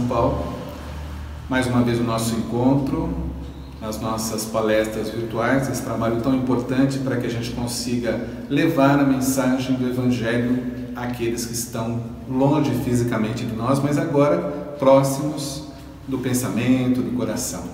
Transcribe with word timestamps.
São 0.00 0.06
Paulo. 0.06 0.54
Mais 1.48 1.66
uma 1.66 1.82
vez 1.82 1.98
o 1.98 2.02
nosso 2.02 2.34
encontro, 2.34 3.12
as 3.82 4.00
nossas 4.00 4.46
palestras 4.46 5.10
virtuais, 5.10 5.68
esse 5.68 5.82
trabalho 5.82 6.22
tão 6.22 6.34
importante 6.34 6.98
para 6.98 7.16
que 7.16 7.26
a 7.26 7.30
gente 7.30 7.50
consiga 7.50 8.26
levar 8.48 8.98
a 8.98 9.04
mensagem 9.04 9.76
do 9.76 9.86
Evangelho 9.88 10.62
àqueles 10.96 11.44
que 11.44 11.52
estão 11.52 12.00
longe 12.30 12.70
fisicamente 12.84 13.44
de 13.44 13.54
nós, 13.54 13.78
mas 13.80 13.98
agora 13.98 14.38
próximos 14.78 15.64
do 16.08 16.18
pensamento, 16.18 17.02
do 17.02 17.16
coração. 17.16 17.64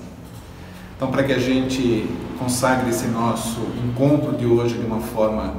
Então, 0.96 1.10
para 1.10 1.22
que 1.22 1.32
a 1.32 1.38
gente 1.38 2.08
consagre 2.38 2.90
esse 2.90 3.06
nosso 3.08 3.60
encontro 3.84 4.36
de 4.36 4.46
hoje 4.46 4.74
de 4.74 4.84
uma 4.84 5.00
forma 5.00 5.54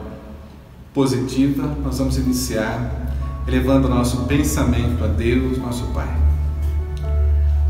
positiva, 0.93 1.77
nós 1.83 1.99
vamos 1.99 2.17
iniciar 2.17 3.13
elevando 3.47 3.87
nosso 3.87 4.25
pensamento 4.25 5.03
a 5.03 5.07
Deus, 5.07 5.57
nosso 5.59 5.85
Pai, 5.93 6.26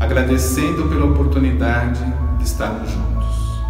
agradecendo 0.00 0.88
pela 0.88 1.06
oportunidade 1.06 2.00
de 2.38 2.44
estarmos 2.44 2.90
juntos, 2.90 3.62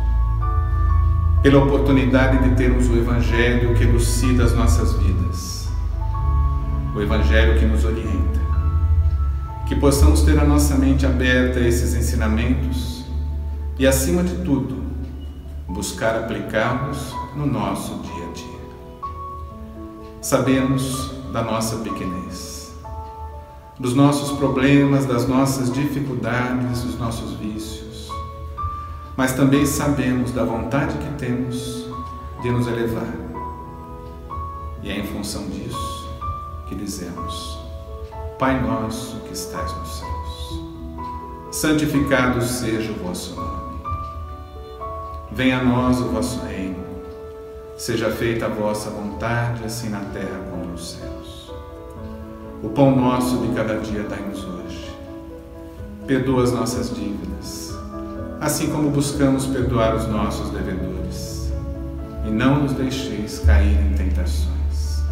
pela 1.43 1.59
oportunidade 1.59 2.39
de 2.49 2.55
termos 2.55 2.89
o 2.89 2.97
Evangelho 2.97 3.75
que 3.75 3.85
elucida 3.85 4.45
as 4.45 4.53
nossas 4.53 4.93
vidas, 4.95 5.69
o 6.95 7.01
Evangelho 7.01 7.59
que 7.59 7.65
nos 7.65 7.85
orienta, 7.85 8.41
que 9.67 9.75
possamos 9.77 10.23
ter 10.23 10.39
a 10.39 10.45
nossa 10.45 10.75
mente 10.75 11.07
aberta 11.07 11.61
a 11.61 11.67
esses 11.67 11.95
ensinamentos 11.95 13.05
e, 13.79 13.87
acima 13.87 14.23
de 14.23 14.35
tudo, 14.45 14.83
buscar 15.69 16.17
aplicá-los 16.17 17.15
no 17.37 17.47
nosso 17.47 18.01
dia 18.03 18.25
a 18.25 18.33
dia. 18.33 18.59
Sabemos 20.21 21.15
da 21.33 21.43
nossa 21.43 21.77
pequenez, 21.77 22.48
dos 23.79 23.95
nossos 23.95 24.37
problemas, 24.39 25.07
das 25.07 25.29
nossas 25.29 25.73
dificuldades, 25.73 26.83
dos 26.83 26.99
nossos 26.99 27.35
vícios, 27.35 28.09
mas 29.17 29.33
também 29.33 29.65
sabemos 29.67 30.33
da 30.33 30.45
vontade 30.45 30.97
que 30.99 31.15
temos 31.15 31.87
de 32.43 32.51
nos 32.51 32.67
elevar. 32.67 33.15
E 34.83 34.91
é 34.91 34.99
em 34.99 35.07
função 35.07 35.49
disso 35.49 36.09
que 36.69 36.75
dizemos: 36.75 37.59
Pai 38.39 38.61
nosso 38.61 39.17
que 39.21 39.33
estais 39.33 39.73
nos 39.77 39.99
céus, 39.99 40.65
santificado 41.53 42.43
seja 42.43 42.93
o 42.93 42.97
vosso 42.97 43.35
nome. 43.35 43.79
Venha 45.31 45.61
a 45.61 45.65
nós 45.65 46.01
o 46.01 46.09
vosso 46.09 46.41
reino. 46.47 46.89
Seja 47.77 48.11
feita 48.11 48.47
a 48.47 48.49
vossa 48.49 48.91
vontade, 48.91 49.63
assim 49.65 49.89
na 49.89 50.01
terra 50.01 50.41
como 50.51 50.65
nos 50.65 50.95
céus. 50.95 51.18
O 52.61 52.69
pão 52.71 52.97
nosso 52.97 53.39
de 53.39 53.55
cada 53.55 53.79
dia 53.79 54.03
dai-nos 54.03 54.45
hoje. 54.45 54.91
Perdoa 56.09 56.43
as 56.43 56.51
nossas 56.51 56.93
dívidas, 56.93 57.73
assim 58.41 58.69
como 58.69 58.91
buscamos 58.91 59.47
perdoar 59.47 59.95
os 59.95 60.09
nossos 60.09 60.51
devedores. 60.51 61.53
E 62.27 62.31
não 62.31 62.65
nos 62.65 62.73
deixeis 62.73 63.39
cair 63.39 63.79
em 63.81 63.95
tentações, 63.95 65.05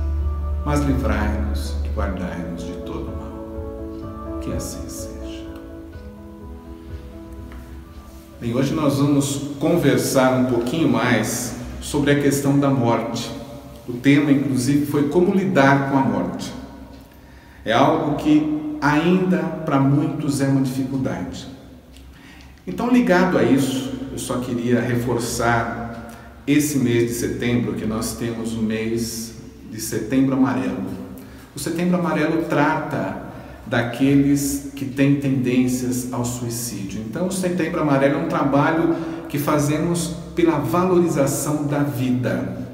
mas 0.64 0.80
livrai-nos 0.80 1.76
e 1.84 1.88
guardai-nos 1.96 2.64
de 2.64 2.72
todo 2.84 3.12
mal. 3.12 4.40
Que 4.40 4.52
assim 4.52 4.88
seja. 4.88 5.46
Bem, 8.40 8.56
hoje 8.56 8.74
nós 8.74 8.98
vamos 8.98 9.52
conversar 9.60 10.32
um 10.32 10.46
pouquinho 10.46 10.88
mais 10.88 11.54
sobre 11.80 12.10
a 12.10 12.20
questão 12.20 12.58
da 12.58 12.70
morte. 12.70 13.30
O 13.88 13.92
tema, 13.92 14.32
inclusive, 14.32 14.84
foi 14.86 15.08
como 15.10 15.32
lidar 15.32 15.92
com 15.92 15.98
a 15.98 16.02
morte. 16.02 16.56
É 17.66 17.72
algo 17.72 18.14
que 18.14 18.78
ainda 18.80 19.38
para 19.38 19.80
muitos 19.80 20.40
é 20.40 20.46
uma 20.46 20.60
dificuldade. 20.60 21.48
Então, 22.64 22.88
ligado 22.88 23.36
a 23.36 23.42
isso, 23.42 23.92
eu 24.12 24.18
só 24.18 24.38
queria 24.38 24.80
reforçar 24.80 26.14
esse 26.46 26.78
mês 26.78 27.08
de 27.08 27.14
setembro, 27.14 27.74
que 27.74 27.84
nós 27.84 28.14
temos 28.14 28.54
o 28.54 28.62
mês 28.62 29.34
de 29.68 29.80
Setembro 29.80 30.36
Amarelo. 30.36 30.86
O 31.56 31.58
Setembro 31.58 31.98
Amarelo 31.98 32.44
trata 32.44 33.24
daqueles 33.66 34.70
que 34.76 34.84
têm 34.84 35.16
tendências 35.16 36.12
ao 36.12 36.24
suicídio. 36.24 37.00
Então, 37.00 37.26
o 37.26 37.32
Setembro 37.32 37.80
Amarelo 37.80 38.20
é 38.20 38.22
um 38.22 38.28
trabalho 38.28 38.94
que 39.28 39.40
fazemos 39.40 40.14
pela 40.36 40.58
valorização 40.58 41.66
da 41.66 41.80
vida, 41.80 42.64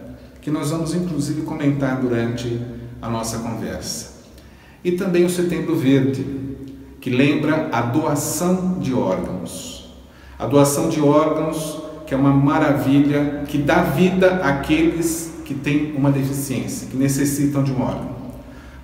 que 0.43 0.51
nós 0.51 0.71
vamos 0.71 0.95
inclusive 0.95 1.43
comentar 1.43 1.99
durante 1.99 2.61
a 3.01 3.09
nossa 3.09 3.39
conversa. 3.39 4.12
E 4.85 4.93
também 4.93 5.25
o 5.25 5.31
Setembro 5.31 5.77
Verde, 5.77 6.25
que 7.01 7.11
lembra 7.11 7.69
a 7.73 7.83
doação 7.83 8.79
de 8.81 8.93
órgãos. 8.93 9.93
A 10.39 10.47
doação 10.47 10.89
de 10.89 11.01
órgãos, 11.01 11.81
que 12.07 12.15
é 12.15 12.17
uma 12.17 12.33
maravilha, 12.33 13.45
que 13.47 13.59
dá 13.59 13.83
vida 13.83 14.37
àqueles 14.37 15.33
que 15.45 15.55
têm 15.55 15.93
uma 15.97 16.11
deficiência, 16.11 16.89
que 16.89 16.97
necessitam 16.97 17.63
de 17.63 17.73
um 17.73 17.83
órgão. 17.83 18.13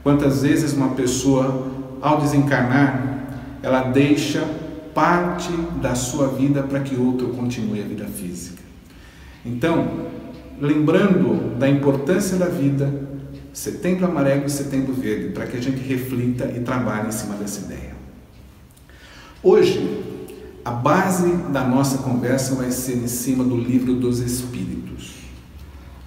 Quantas 0.02 0.42
vezes 0.42 0.72
uma 0.72 0.90
pessoa 0.90 1.66
ao 2.00 2.20
desencarnar, 2.20 3.26
ela 3.62 3.82
deixa 3.82 4.46
parte 4.94 5.52
da 5.80 5.94
sua 5.94 6.28
vida 6.28 6.62
para 6.62 6.80
que 6.80 6.96
outro 6.96 7.28
continue 7.28 7.80
a 7.80 7.84
vida 7.84 8.06
física. 8.06 8.62
Então, 9.44 9.88
lembrando 10.60 11.56
da 11.58 11.68
importância 11.68 12.36
da 12.36 12.46
vida, 12.46 12.92
setembro 13.52 14.06
amarelo 14.06 14.46
e 14.46 14.50
setembro 14.50 14.92
verde, 14.92 15.32
para 15.32 15.46
que 15.46 15.56
a 15.56 15.60
gente 15.60 15.78
reflita 15.78 16.44
e 16.46 16.60
trabalhe 16.60 17.08
em 17.08 17.12
cima 17.12 17.34
dessa 17.34 17.60
ideia. 17.60 17.96
Hoje, 19.42 20.04
a 20.64 20.70
base 20.70 21.28
da 21.50 21.64
nossa 21.64 21.98
conversa 21.98 22.54
vai 22.54 22.70
ser 22.70 22.96
em 22.96 23.08
cima 23.08 23.44
do 23.44 23.56
livro 23.56 23.94
dos 23.94 24.20
Espíritos. 24.20 25.14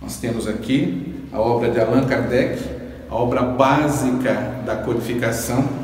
Nós 0.02 0.18
temos 0.18 0.48
aqui 0.48 1.14
a 1.32 1.40
obra 1.40 1.72
de 1.72 1.80
Allan 1.80 2.06
Kardec, 2.06 2.62
a 3.10 3.16
obra 3.16 3.42
básica 3.42 4.62
da 4.66 4.78
codificação, 4.78 5.82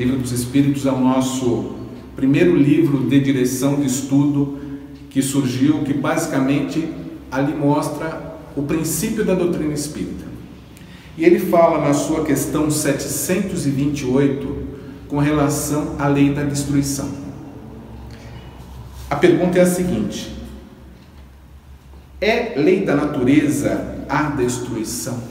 Livro 0.00 0.16
dos 0.16 0.32
Espíritos 0.32 0.86
é 0.86 0.90
o 0.90 0.98
nosso 0.98 1.74
primeiro 2.16 2.56
livro 2.56 3.06
de 3.06 3.20
direção 3.20 3.76
de 3.76 3.86
estudo 3.86 4.58
que 5.10 5.20
surgiu, 5.20 5.82
que 5.84 5.92
basicamente 5.92 6.90
ali 7.30 7.54
mostra 7.54 8.38
o 8.56 8.62
princípio 8.62 9.26
da 9.26 9.34
doutrina 9.34 9.74
espírita. 9.74 10.19
E 11.20 11.24
ele 11.26 11.38
fala 11.38 11.86
na 11.86 11.92
sua 11.92 12.24
questão 12.24 12.70
728 12.70 14.56
com 15.06 15.18
relação 15.18 15.96
à 15.98 16.08
lei 16.08 16.32
da 16.32 16.44
destruição. 16.44 17.10
A 19.10 19.16
pergunta 19.16 19.58
é 19.58 19.60
a 19.60 19.66
seguinte: 19.66 20.34
é 22.22 22.54
lei 22.56 22.86
da 22.86 22.96
natureza 22.96 24.02
a 24.08 24.30
destruição? 24.30 25.22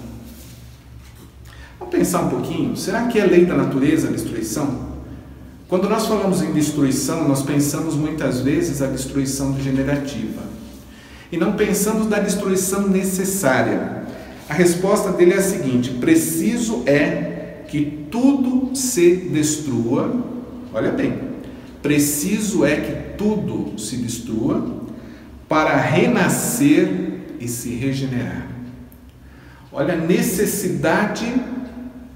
Vamos 1.79 1.95
pensar 1.95 2.21
um 2.21 2.29
pouquinho, 2.29 2.77
será 2.77 3.07
que 3.07 3.17
é 3.17 3.25
lei 3.25 3.45
da 3.45 3.55
natureza 3.55 4.09
a 4.09 4.11
destruição? 4.11 4.89
Quando 5.67 5.89
nós 5.89 6.05
falamos 6.05 6.43
em 6.43 6.53
destruição, 6.53 7.27
nós 7.27 7.41
pensamos 7.41 7.95
muitas 7.95 8.41
vezes 8.41 8.83
a 8.83 8.85
destruição 8.85 9.53
degenerativa 9.53 10.43
e 11.31 11.37
não 11.37 11.53
pensamos 11.53 12.07
na 12.07 12.19
destruição 12.19 12.87
necessária. 12.87 13.97
A 14.49 14.53
resposta 14.55 15.11
dele 15.11 15.33
é 15.33 15.37
a 15.37 15.43
seguinte: 15.43 15.91
preciso 15.91 16.81
é 16.87 17.61
que 17.67 18.07
tudo 18.09 18.75
se 18.75 19.15
destrua, 19.15 20.11
olha 20.73 20.91
bem, 20.91 21.19
preciso 21.83 22.65
é 22.65 22.75
que 22.77 23.15
tudo 23.15 23.79
se 23.79 23.97
destrua 23.97 24.79
para 25.47 25.75
renascer 25.75 26.89
e 27.39 27.47
se 27.47 27.75
regenerar. 27.75 28.47
Olha 29.71 29.93
a 29.93 29.97
necessidade 29.97 31.31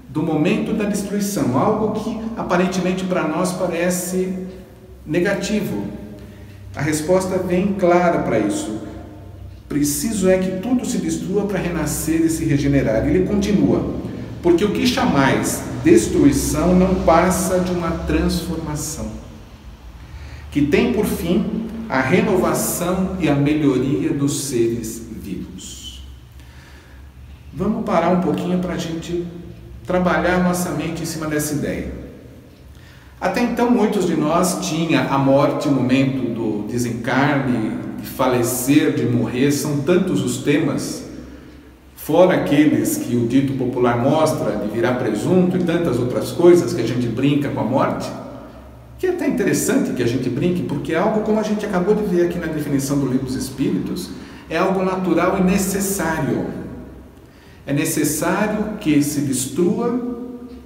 do 0.08 0.20
momento 0.20 0.74
da 0.74 0.84
destruição, 0.84 1.56
algo 1.56 2.00
que 2.00 2.20
aparentemente 2.36 3.04
para 3.04 3.28
nós 3.28 3.52
parece 3.52 4.34
negativo. 5.06 5.86
A 6.74 6.82
resposta 6.82 7.38
vem 7.38 7.74
clara 7.74 8.18
para 8.22 8.40
isso. 8.40 8.83
Preciso 9.68 10.28
é 10.28 10.38
que 10.38 10.60
tudo 10.60 10.84
se 10.84 10.98
destrua 10.98 11.46
para 11.46 11.58
renascer 11.58 12.20
e 12.20 12.30
se 12.30 12.44
regenerar. 12.44 13.06
Ele 13.06 13.26
continua, 13.26 13.94
porque 14.42 14.64
o 14.64 14.72
que 14.72 14.86
chamais 14.86 15.62
destruição 15.82 16.74
não 16.74 16.96
passa 17.04 17.60
de 17.60 17.72
uma 17.72 17.90
transformação, 17.90 19.10
que 20.50 20.62
tem 20.62 20.92
por 20.92 21.04
fim 21.04 21.66
a 21.88 22.00
renovação 22.00 23.16
e 23.20 23.28
a 23.28 23.34
melhoria 23.34 24.10
dos 24.10 24.44
seres 24.44 25.02
vivos. 25.22 26.02
Vamos 27.52 27.84
parar 27.84 28.10
um 28.10 28.20
pouquinho 28.20 28.58
para 28.58 28.74
a 28.74 28.78
gente 28.78 29.26
trabalhar 29.86 30.42
nossa 30.42 30.70
mente 30.70 31.02
em 31.02 31.06
cima 31.06 31.26
dessa 31.26 31.54
ideia. 31.54 32.03
Até 33.24 33.40
então, 33.40 33.70
muitos 33.70 34.06
de 34.06 34.14
nós 34.14 34.58
tinham 34.68 35.02
a 35.10 35.16
morte, 35.16 35.66
o 35.66 35.72
momento 35.72 36.34
do 36.34 36.66
desencarne, 36.68 37.78
de 37.98 38.06
falecer, 38.06 38.92
de 38.92 39.06
morrer, 39.06 39.50
são 39.50 39.78
tantos 39.78 40.22
os 40.22 40.42
temas 40.42 41.04
fora 41.96 42.34
aqueles 42.34 42.98
que 42.98 43.16
o 43.16 43.26
dito 43.26 43.54
popular 43.54 43.96
mostra 43.96 44.56
de 44.56 44.68
virar 44.68 44.96
presunto 44.96 45.56
e 45.56 45.64
tantas 45.64 45.98
outras 45.98 46.32
coisas 46.32 46.74
que 46.74 46.82
a 46.82 46.86
gente 46.86 47.06
brinca 47.06 47.48
com 47.48 47.60
a 47.60 47.64
morte, 47.64 48.12
que 48.98 49.06
é 49.06 49.10
até 49.10 49.26
interessante 49.26 49.94
que 49.94 50.02
a 50.02 50.06
gente 50.06 50.28
brinque, 50.28 50.62
porque 50.62 50.92
é 50.92 50.98
algo 50.98 51.20
como 51.22 51.40
a 51.40 51.42
gente 51.42 51.64
acabou 51.64 51.94
de 51.94 52.02
ver 52.02 52.26
aqui 52.26 52.38
na 52.38 52.48
definição 52.48 52.98
do 52.98 53.06
livro 53.06 53.24
dos 53.24 53.36
Espíritos, 53.36 54.10
é 54.50 54.58
algo 54.58 54.84
natural 54.84 55.38
e 55.38 55.42
necessário. 55.42 56.44
É 57.66 57.72
necessário 57.72 58.76
que 58.78 59.02
se 59.02 59.22
destrua 59.22 60.12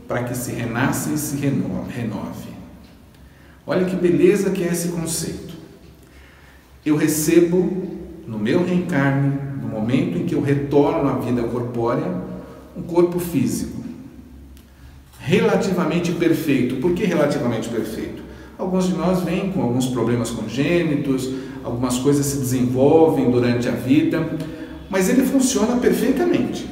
para 0.08 0.24
que 0.24 0.36
se 0.36 0.50
renasça 0.50 1.10
e 1.10 1.18
se 1.18 1.36
renove. 1.36 2.47
Olha 3.68 3.84
que 3.84 3.94
beleza 3.94 4.48
que 4.48 4.64
é 4.64 4.68
esse 4.68 4.88
conceito. 4.88 5.52
Eu 6.86 6.96
recebo 6.96 7.70
no 8.26 8.38
meu 8.38 8.64
reencarne, 8.64 9.38
no 9.60 9.68
momento 9.68 10.16
em 10.16 10.24
que 10.24 10.34
eu 10.34 10.40
retorno 10.40 11.06
à 11.06 11.18
vida 11.18 11.42
corpórea, 11.42 12.10
um 12.74 12.80
corpo 12.80 13.18
físico 13.18 13.84
relativamente 15.20 16.12
perfeito. 16.12 16.76
Por 16.76 16.94
que 16.94 17.04
relativamente 17.04 17.68
perfeito? 17.68 18.22
Alguns 18.56 18.86
de 18.86 18.94
nós 18.94 19.22
vêm 19.22 19.52
com 19.52 19.60
alguns 19.60 19.88
problemas 19.88 20.30
congênitos, 20.30 21.28
algumas 21.62 21.98
coisas 21.98 22.24
se 22.24 22.38
desenvolvem 22.38 23.30
durante 23.30 23.68
a 23.68 23.72
vida, 23.72 24.38
mas 24.88 25.10
ele 25.10 25.26
funciona 25.26 25.76
perfeitamente. 25.76 26.66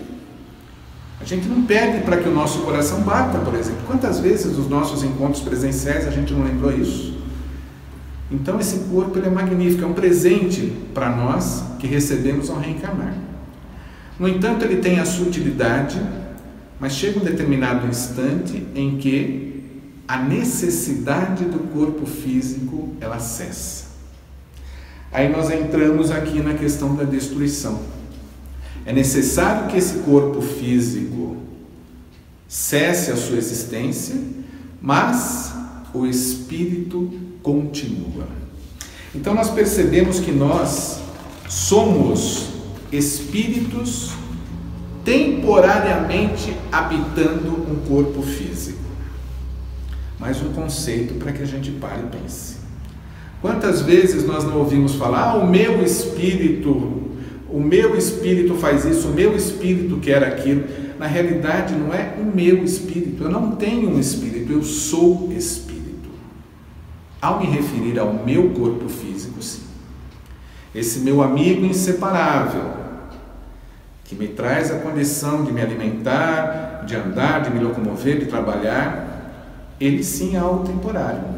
A 1.26 1.28
gente 1.28 1.48
não 1.48 1.62
pede 1.62 2.04
para 2.04 2.18
que 2.18 2.28
o 2.28 2.32
nosso 2.32 2.60
coração 2.60 3.00
bata, 3.00 3.40
por 3.40 3.52
exemplo. 3.56 3.80
Quantas 3.84 4.20
vezes 4.20 4.56
nos 4.56 4.68
nossos 4.68 5.02
encontros 5.02 5.42
presenciais 5.42 6.06
a 6.06 6.10
gente 6.12 6.32
não 6.32 6.44
lembrou 6.44 6.72
isso? 6.72 7.18
Então 8.30 8.60
esse 8.60 8.78
corpo 8.88 9.18
é 9.18 9.28
magnífico, 9.28 9.82
é 9.82 9.86
um 9.88 9.92
presente 9.92 10.72
para 10.94 11.10
nós 11.10 11.64
que 11.80 11.88
recebemos 11.88 12.48
ao 12.48 12.60
reencarnar. 12.60 13.12
No 14.20 14.28
entanto, 14.28 14.64
ele 14.64 14.76
tem 14.76 15.00
a 15.00 15.04
sutilidade, 15.04 16.00
mas 16.78 16.92
chega 16.92 17.18
um 17.18 17.24
determinado 17.24 17.88
instante 17.88 18.64
em 18.72 18.96
que 18.96 19.64
a 20.06 20.18
necessidade 20.18 21.44
do 21.46 21.58
corpo 21.72 22.06
físico 22.06 22.94
ela 23.00 23.18
cessa. 23.18 23.86
Aí 25.10 25.28
nós 25.28 25.50
entramos 25.50 26.12
aqui 26.12 26.40
na 26.40 26.54
questão 26.54 26.94
da 26.94 27.02
destruição. 27.02 27.95
É 28.86 28.92
necessário 28.92 29.68
que 29.68 29.76
esse 29.76 29.98
corpo 29.98 30.40
físico 30.40 31.36
cesse 32.46 33.10
a 33.10 33.16
sua 33.16 33.36
existência, 33.36 34.14
mas 34.80 35.52
o 35.92 36.06
espírito 36.06 37.10
continua. 37.42 38.28
Então 39.12 39.34
nós 39.34 39.50
percebemos 39.50 40.20
que 40.20 40.30
nós 40.30 41.00
somos 41.48 42.50
espíritos 42.92 44.12
temporariamente 45.04 46.56
habitando 46.70 47.50
um 47.68 47.88
corpo 47.88 48.22
físico. 48.22 48.78
Mais 50.18 50.40
um 50.42 50.52
conceito 50.52 51.14
para 51.14 51.32
que 51.32 51.42
a 51.42 51.46
gente 51.46 51.72
pare 51.72 52.02
e 52.02 52.16
pense. 52.16 52.56
Quantas 53.42 53.82
vezes 53.82 54.24
nós 54.24 54.44
não 54.44 54.58
ouvimos 54.58 54.94
falar, 54.94 55.30
ah, 55.30 55.36
o 55.36 55.48
meu 55.48 55.82
espírito, 55.82 57.05
o 57.56 57.60
meu 57.60 57.96
espírito 57.96 58.54
faz 58.54 58.84
isso, 58.84 59.08
o 59.08 59.12
meu 59.12 59.34
espírito 59.34 59.96
quer 59.98 60.22
aquilo. 60.22 60.64
Na 60.98 61.06
realidade, 61.06 61.74
não 61.74 61.92
é 61.92 62.14
o 62.18 62.24
meu 62.24 62.64
espírito, 62.64 63.24
eu 63.24 63.30
não 63.30 63.52
tenho 63.52 63.90
um 63.90 64.00
espírito, 64.00 64.52
eu 64.52 64.62
sou 64.62 65.32
espírito. 65.32 66.08
Ao 67.20 67.40
me 67.40 67.46
referir 67.46 67.98
ao 67.98 68.12
meu 68.12 68.50
corpo 68.50 68.88
físico, 68.88 69.42
sim. 69.42 69.62
Esse 70.74 71.00
meu 71.00 71.22
amigo 71.22 71.64
inseparável, 71.64 72.74
que 74.04 74.14
me 74.14 74.28
traz 74.28 74.70
a 74.70 74.78
condição 74.78 75.44
de 75.44 75.52
me 75.52 75.60
alimentar, 75.60 76.84
de 76.86 76.94
andar, 76.94 77.42
de 77.42 77.50
me 77.50 77.58
locomover, 77.58 78.18
de 78.18 78.26
trabalhar, 78.26 79.74
ele 79.80 80.02
sim 80.04 80.36
é 80.36 80.38
algo 80.38 80.66
temporário 80.66 81.36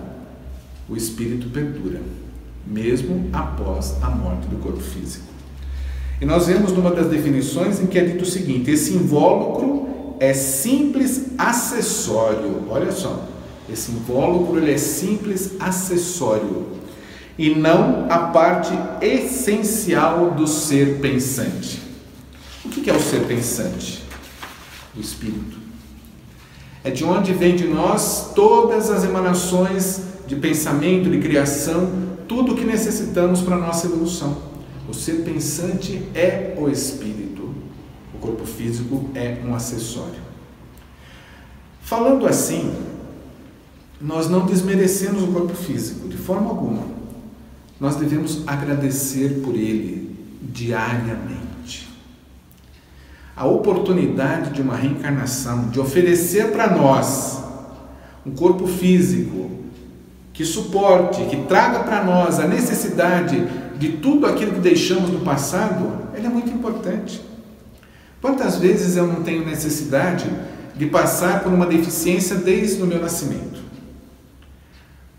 o 0.89 0.97
espírito 0.97 1.51
perdura, 1.51 2.01
mesmo 2.67 3.29
após 3.33 4.03
a 4.03 4.09
morte 4.09 4.49
do 4.49 4.57
corpo 4.57 4.81
físico. 4.81 5.28
E 6.21 6.25
nós 6.25 6.47
vemos 6.47 6.73
numa 6.73 6.91
das 6.91 7.07
definições 7.07 7.81
em 7.81 7.87
que 7.87 7.99
é 7.99 8.05
dito 8.05 8.23
o 8.23 8.27
seguinte: 8.27 8.71
esse 8.71 8.95
invólucro 8.95 9.89
é 10.19 10.35
simples 10.35 11.27
acessório. 11.39 12.65
Olha 12.69 12.91
só, 12.91 13.29
esse 13.71 13.93
invólucro 13.93 14.59
ele 14.59 14.73
é 14.73 14.79
simples 14.79 15.53
acessório 15.61 16.67
e 17.39 17.55
não 17.55 18.07
a 18.11 18.19
parte 18.19 18.73
essencial 19.01 20.33
do 20.33 20.47
ser 20.47 20.99
pensante. 21.01 21.81
O 22.65 22.69
que 22.69 22.91
é 22.91 22.93
o 22.93 23.01
ser 23.01 23.21
pensante? 23.27 24.03
O 24.97 25.01
espírito. 25.01 25.57
É 26.83 26.91
de 26.91 27.05
onde 27.05 27.33
vem 27.33 27.55
de 27.55 27.67
nós 27.69 28.33
todas 28.35 28.91
as 28.91 29.05
emanações 29.05 30.03
de 30.27 30.35
pensamento, 30.37 31.09
de 31.09 31.19
criação, 31.19 31.91
tudo 32.27 32.53
o 32.53 32.57
que 32.57 32.65
necessitamos 32.65 33.41
para 33.41 33.55
a 33.55 33.59
nossa 33.59 33.87
evolução. 33.87 34.48
O 34.89 34.95
ser 34.95 35.23
pensante 35.23 36.03
é 36.15 36.55
o 36.57 36.69
espírito, 36.71 37.55
o 38.15 38.19
corpo 38.19 38.47
físico 38.47 39.11
é 39.15 39.37
um 39.47 39.55
acessório. 39.55 40.29
Falando 41.83 42.27
assim, 42.27 42.75
nós 44.01 44.31
não 44.31 44.47
desmerecemos 44.47 45.23
o 45.23 45.27
corpo 45.29 45.55
físico 45.55 46.09
de 46.09 46.17
forma 46.17 46.49
alguma. 46.49 46.85
Nós 47.79 47.97
devemos 47.97 48.43
agradecer 48.47 49.43
por 49.45 49.55
ele 49.55 50.17
diariamente. 50.41 51.89
A 53.37 53.47
oportunidade 53.47 54.53
de 54.53 54.63
uma 54.63 54.75
reencarnação, 54.75 55.69
de 55.69 55.79
oferecer 55.79 56.51
para 56.51 56.75
nós 56.75 57.43
um 58.25 58.31
corpo 58.31 58.67
físico 58.67 59.51
que 60.33 60.45
suporte, 60.45 61.25
que 61.27 61.45
traga 61.45 61.81
para 61.81 62.03
nós 62.05 62.39
a 62.39 62.47
necessidade 62.47 63.47
de 63.79 63.93
tudo 63.99 64.27
aquilo 64.27 64.53
que 64.53 64.61
deixamos 64.61 65.11
no 65.11 65.21
passado, 65.21 66.09
ele 66.15 66.27
é 66.27 66.31
muito 66.31 66.51
importante. 66.51 67.23
Quantas 68.21 68.57
vezes 68.57 68.97
eu 68.97 69.07
não 69.07 69.23
tenho 69.23 69.47
necessidade 69.47 70.29
de 70.75 70.87
passar 70.87 71.43
por 71.43 71.53
uma 71.53 71.67
deficiência 71.67 72.37
desde 72.37 72.83
o 72.83 72.87
meu 72.87 73.01
nascimento? 73.01 73.61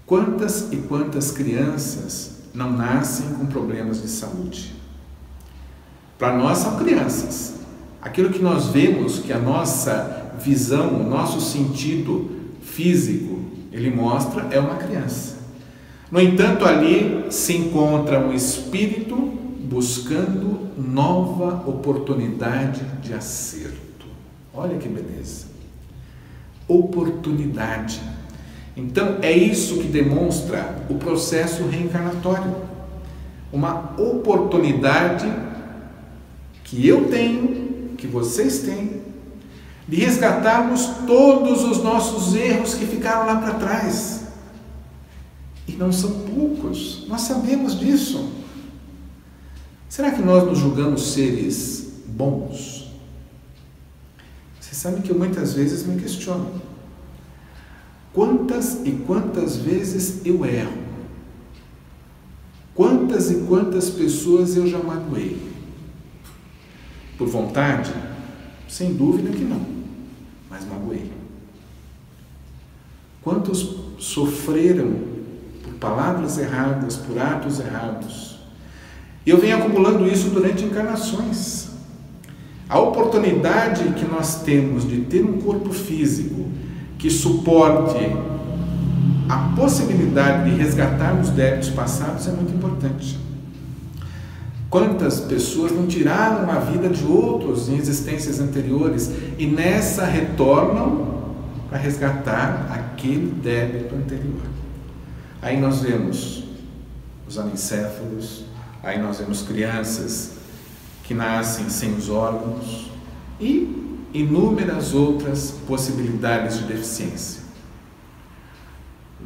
Quantas 0.06 0.68
e 0.72 0.78
quantas 0.78 1.32
crianças 1.32 2.39
não 2.54 2.72
nascem 2.72 3.28
com 3.30 3.46
problemas 3.46 4.01
de 4.01 4.10
saúde? 4.10 4.75
Para 6.18 6.36
nós 6.36 6.58
são 6.58 6.78
crianças. 6.78 7.56
Aquilo 8.01 8.30
que 8.30 8.42
nós 8.42 8.68
vemos, 8.68 9.20
que 9.20 9.32
a 9.32 9.39
nossa 9.39 10.34
visão, 10.44 11.01
o 11.01 11.10
nosso 11.10 11.39
sentido 11.39 12.30
físico 12.62 13.39
ele 13.72 13.89
mostra 13.89 14.48
é 14.51 14.60
uma 14.60 14.75
criança. 14.75 15.38
No 16.12 16.20
entanto, 16.20 16.66
ali 16.66 17.28
se 17.30 17.56
encontra 17.56 18.20
um 18.20 18.34
espírito 18.34 19.16
buscando 19.16 20.70
nova 20.75 21.70
oportunidade 21.70 22.82
de 23.01 23.13
acerto. 23.13 24.08
Olha 24.54 24.78
que 24.78 24.89
beleza. 24.89 25.46
Oportunidade. 26.68 28.01
Então, 28.75 29.18
é 29.22 29.32
isso 29.32 29.78
que 29.78 29.88
demonstra 29.88 30.84
o 30.89 30.96
processo 30.96 31.63
reencarnatório. 31.68 32.56
Uma 33.54 33.94
oportunidade 34.00 35.32
que 36.63 36.88
eu 36.88 37.10
tenho, 37.10 37.92
que 37.98 38.08
vocês 38.08 38.60
têm, 38.60 39.01
de 39.88 39.96
resgatarmos 39.98 40.86
todos 41.06 41.63
os 41.63 41.84
nossos 41.84 42.36
erros 42.36 42.74
que 42.74 42.86
ficaram 42.86 43.25
lá 43.25 43.36
para 43.36 43.56
trás. 43.56 44.28
E 45.70 45.78
não 45.78 45.92
são 45.92 46.22
poucos, 46.22 47.06
nós 47.08 47.22
sabemos 47.22 47.80
disso. 47.80 48.32
Será 49.88 50.12
que 50.12 50.22
nós 50.22 50.44
nos 50.44 50.58
julgamos 50.58 51.14
seres 51.14 51.94
bons? 52.08 52.92
Você 54.60 54.74
sabe 54.74 55.02
que 55.02 55.12
eu 55.12 55.18
muitas 55.18 55.54
vezes 55.54 55.86
me 55.86 56.02
questiono. 56.02 56.60
Quantas 58.12 58.80
e 58.84 58.92
quantas 58.92 59.58
vezes 59.58 60.26
eu 60.26 60.44
erro? 60.44 60.90
Quantas 62.74 63.30
e 63.30 63.36
quantas 63.48 63.90
pessoas 63.90 64.56
eu 64.56 64.66
já 64.66 64.80
magoei? 64.80 65.38
Por 67.18 67.28
vontade? 67.28 67.94
Sem 68.68 68.94
dúvida 68.94 69.30
que 69.30 69.44
não 69.44 69.80
mas 70.50 70.66
magoei. 70.66 71.12
Quantos 73.22 73.76
sofreram 74.00 75.19
palavras 75.79 76.38
erradas, 76.38 76.95
por 76.95 77.17
atos 77.17 77.59
errados? 77.59 78.39
Eu 79.25 79.38
venho 79.38 79.57
acumulando 79.57 80.07
isso 80.07 80.29
durante 80.29 80.63
encarnações. 80.63 81.69
A 82.67 82.79
oportunidade 82.79 83.83
que 83.93 84.05
nós 84.05 84.43
temos 84.43 84.88
de 84.88 85.01
ter 85.01 85.24
um 85.24 85.41
corpo 85.41 85.71
físico 85.71 86.48
que 86.98 87.09
suporte 87.09 87.98
a 89.29 89.38
possibilidade 89.55 90.50
de 90.50 90.57
resgatarmos 90.57 91.29
débitos 91.29 91.69
passados 91.69 92.27
é 92.27 92.31
muito 92.31 92.53
importante. 92.53 93.19
Quantas 94.69 95.19
pessoas 95.19 95.71
não 95.71 95.88
tiraram 95.88 96.50
a 96.50 96.59
vida 96.59 96.89
de 96.89 97.03
outros 97.03 97.69
em 97.69 97.77
existências 97.77 98.39
anteriores 98.39 99.12
e 99.38 99.48
nessa 99.48 100.05
retornam 100.05 101.19
para 101.69 101.77
resgatar 101.77 102.67
aquele 102.71 103.31
débito 103.31 103.95
anterior? 103.95 104.59
Aí 105.41 105.60
nós 105.60 105.81
vemos 105.81 106.43
os 107.27 107.38
anencéfalos, 107.38 108.43
aí 108.84 109.00
nós 109.01 109.19
vemos 109.19 109.41
crianças 109.41 110.34
que 111.03 111.13
nascem 111.13 111.69
sem 111.69 111.93
os 111.93 112.10
órgãos 112.10 112.91
e 113.39 114.08
inúmeras 114.13 114.93
outras 114.93 115.51
possibilidades 115.65 116.58
de 116.58 116.65
deficiência. 116.65 117.43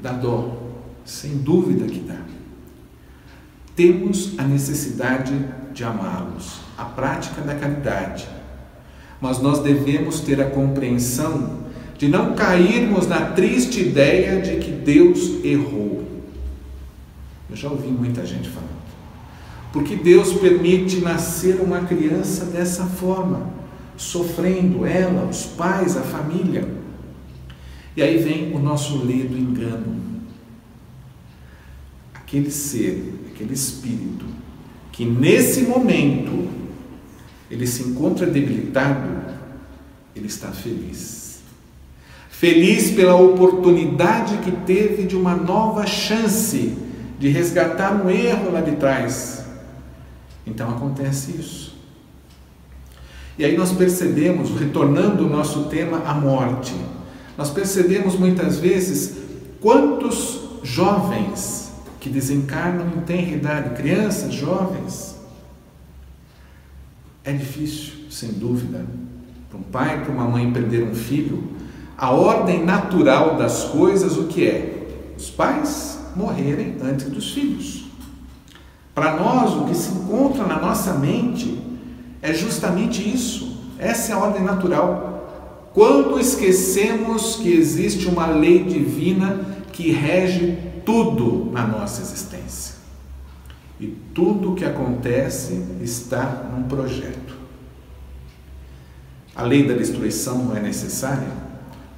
Dá 0.01 0.12
dó, 0.12 0.58
sem 1.03 1.38
dúvida 1.38 1.86
que 1.86 2.00
dá. 2.00 2.22
Temos 3.75 4.38
a 4.38 4.43
necessidade 4.43 5.34
de 5.74 5.84
amá-los, 5.84 6.60
a 6.77 6.86
prática 6.86 7.41
da 7.41 7.55
caridade, 7.55 8.29
mas 9.20 9.39
nós 9.39 9.60
devemos 9.60 10.20
ter 10.20 10.39
a 10.41 10.50
compreensão 10.50 11.62
de 12.03 12.10
não 12.10 12.33
cairmos 12.33 13.07
na 13.07 13.27
triste 13.27 13.79
ideia 13.79 14.41
de 14.41 14.57
que 14.57 14.69
Deus 14.69 15.41
errou. 15.41 16.03
Eu 17.50 17.55
já 17.55 17.69
ouvi 17.69 17.88
muita 17.88 18.25
gente 18.25 18.50
falando. 18.50 18.74
Porque 19.72 19.95
Deus 19.95 20.33
permite 20.33 20.98
nascer 20.98 21.62
uma 21.62 21.86
criança 21.86 22.43
dessa 22.43 22.86
forma, 22.86 23.50
sofrendo 23.95 24.86
ela, 24.86 25.25
os 25.29 25.45
pais, 25.45 25.95
a 25.95 26.01
família. 26.01 26.67
E 27.95 28.03
aí 28.03 28.17
vem 28.17 28.53
o 28.53 28.60
nosso 28.60 29.05
ledo 29.05 29.38
engano. 29.38 29.95
Aquele 32.13 32.51
ser, 32.51 33.29
aquele 33.33 33.53
espírito, 33.53 34.25
que 34.91 35.05
nesse 35.05 35.62
momento 35.62 36.50
ele 37.50 37.65
se 37.65 37.83
encontra 37.83 38.27
debilitado, 38.27 39.10
ele 40.13 40.27
está 40.27 40.51
feliz. 40.51 41.23
Feliz 42.44 42.92
pela 42.92 43.16
oportunidade 43.16 44.40
que 44.40 44.52
teve 44.52 45.04
de 45.04 45.16
uma 45.16 45.34
nova 45.34 45.88
chance 45.88 46.78
de 47.18 47.30
resgatar 47.30 47.94
um 47.94 48.10
erro 48.10 48.52
lá 48.52 48.60
de 48.60 48.76
trás. 48.76 49.46
Então 50.46 50.70
acontece 50.70 51.32
isso. 51.32 51.74
E 53.38 53.46
aí 53.46 53.56
nós 53.56 53.72
percebemos, 53.72 54.50
retornando 54.60 55.26
o 55.26 55.30
nosso 55.30 55.70
tema, 55.70 56.00
a 56.06 56.14
morte. 56.14 56.76
Nós 57.38 57.50
percebemos 57.50 58.20
muitas 58.20 58.60
vezes 58.60 59.20
quantos 59.62 60.42
jovens 60.64 61.72
que 62.02 62.10
desencarnam 62.10 62.88
em 62.88 63.00
tenra 63.06 63.38
idade, 63.38 63.70
crianças, 63.70 64.34
jovens. 64.34 65.16
É 67.24 67.32
difícil, 67.32 67.94
sem 68.10 68.34
dúvida, 68.34 68.86
para 69.50 69.58
um 69.58 69.64
pai, 69.64 70.04
para 70.04 70.12
uma 70.12 70.28
mãe 70.28 70.52
perder 70.52 70.84
um 70.84 70.94
filho. 70.94 71.52
A 71.98 72.12
ordem 72.12 72.64
natural 72.64 73.36
das 73.38 73.66
coisas, 73.66 74.18
o 74.18 74.26
que 74.26 74.48
é? 74.48 75.14
Os 75.18 75.30
pais 75.30 76.00
morrerem 76.16 76.78
antes 76.82 77.10
dos 77.10 77.32
filhos. 77.32 77.86
Para 78.94 79.16
nós, 79.16 79.54
o 79.54 79.66
que 79.66 79.76
se 79.76 79.92
encontra 79.92 80.46
na 80.46 80.60
nossa 80.60 80.94
mente 80.94 81.60
é 82.22 82.34
justamente 82.34 83.08
isso. 83.08 83.58
Essa 83.78 84.12
é 84.12 84.16
a 84.16 84.20
ordem 84.20 84.44
natural. 84.44 85.70
Quando 85.74 86.20
esquecemos 86.20 87.38
que 87.38 87.52
existe 87.52 88.08
uma 88.08 88.28
lei 88.28 88.64
divina 88.64 89.46
que 89.72 89.92
rege 89.92 90.58
tudo 90.86 91.50
na 91.52 91.66
nossa 91.66 92.02
existência. 92.02 92.76
E 93.80 93.88
tudo 94.14 94.52
o 94.52 94.56
que 94.56 94.64
acontece 94.64 95.62
está 95.82 96.48
num 96.54 96.64
projeto. 96.64 97.36
A 99.36 99.44
lei 99.44 99.68
da 99.68 99.74
destruição 99.74 100.38
não 100.38 100.56
é 100.56 100.60
necessária, 100.60 101.28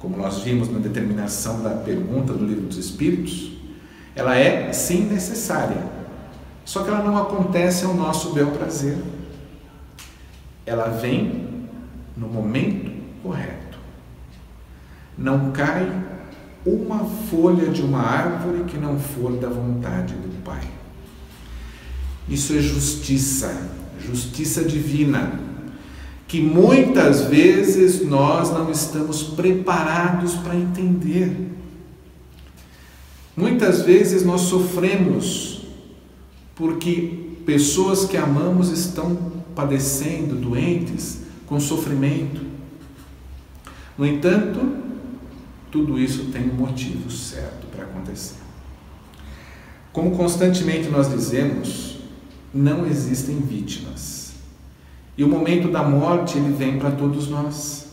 como 0.06 0.18
nós 0.18 0.38
vimos 0.38 0.70
na 0.70 0.78
determinação 0.78 1.64
da 1.64 1.70
pergunta 1.70 2.32
do 2.32 2.46
Livro 2.46 2.66
dos 2.66 2.76
Espíritos. 2.76 3.50
Ela 4.14 4.36
é 4.36 4.72
sim 4.72 5.04
necessária, 5.06 5.82
só 6.64 6.84
que 6.84 6.90
ela 6.90 7.02
não 7.02 7.18
acontece 7.18 7.84
ao 7.84 7.92
nosso 7.92 8.32
bel 8.32 8.52
prazer. 8.52 8.96
Ela 10.64 10.90
vem 10.90 11.66
no 12.16 12.28
momento 12.28 12.92
correto. 13.20 13.78
Não 15.18 15.50
cai 15.50 15.92
uma 16.64 17.04
folha 17.04 17.68
de 17.68 17.82
uma 17.82 18.00
árvore 18.00 18.62
que 18.62 18.78
não 18.78 19.00
for 19.00 19.32
da 19.32 19.48
vontade 19.48 20.14
do 20.14 20.42
Pai. 20.44 20.62
Isso 22.28 22.52
é 22.52 22.60
justiça, 22.60 23.70
justiça 23.98 24.62
divina, 24.62 25.32
que 26.28 26.40
muitas 26.40 27.22
vezes 27.22 28.04
nós 28.04 28.50
não 28.50 28.70
estamos 28.70 29.22
preparados 29.22 30.34
para 30.34 30.56
entender. 30.56 31.52
Muitas 33.36 33.82
vezes 33.82 34.24
nós 34.24 34.42
sofremos 34.42 35.62
porque 36.54 37.26
pessoas 37.44 38.06
que 38.06 38.16
amamos 38.16 38.70
estão 38.70 39.14
padecendo, 39.54 40.34
doentes, 40.34 41.20
com 41.46 41.60
sofrimento. 41.60 42.40
No 43.96 44.04
entanto, 44.04 44.60
tudo 45.70 45.98
isso 45.98 46.24
tem 46.32 46.50
um 46.50 46.54
motivo 46.54 47.10
certo 47.10 47.66
para 47.68 47.84
acontecer. 47.84 48.36
Como 49.92 50.16
constantemente 50.16 50.88
nós 50.88 51.08
dizemos, 51.10 51.98
não 52.52 52.86
existem 52.86 53.38
vítimas. 53.40 54.15
E 55.16 55.24
o 55.24 55.28
momento 55.28 55.68
da 55.68 55.82
morte 55.82 56.36
ele 56.36 56.52
vem 56.52 56.78
para 56.78 56.90
todos 56.90 57.28
nós. 57.28 57.86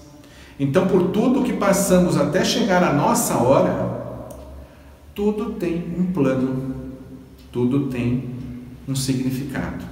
Então, 0.60 0.88
por 0.88 1.10
tudo 1.10 1.44
que 1.44 1.54
passamos 1.54 2.18
até 2.18 2.44
chegar 2.44 2.84
a 2.84 2.94
nossa 2.94 3.38
hora, 3.38 3.94
tudo 5.16 5.52
tem 5.54 5.84
um 5.98 6.12
plano, 6.12 6.76
tudo 7.52 7.88
tem 7.88 8.30
um 8.88 8.96
significado. 8.96 9.86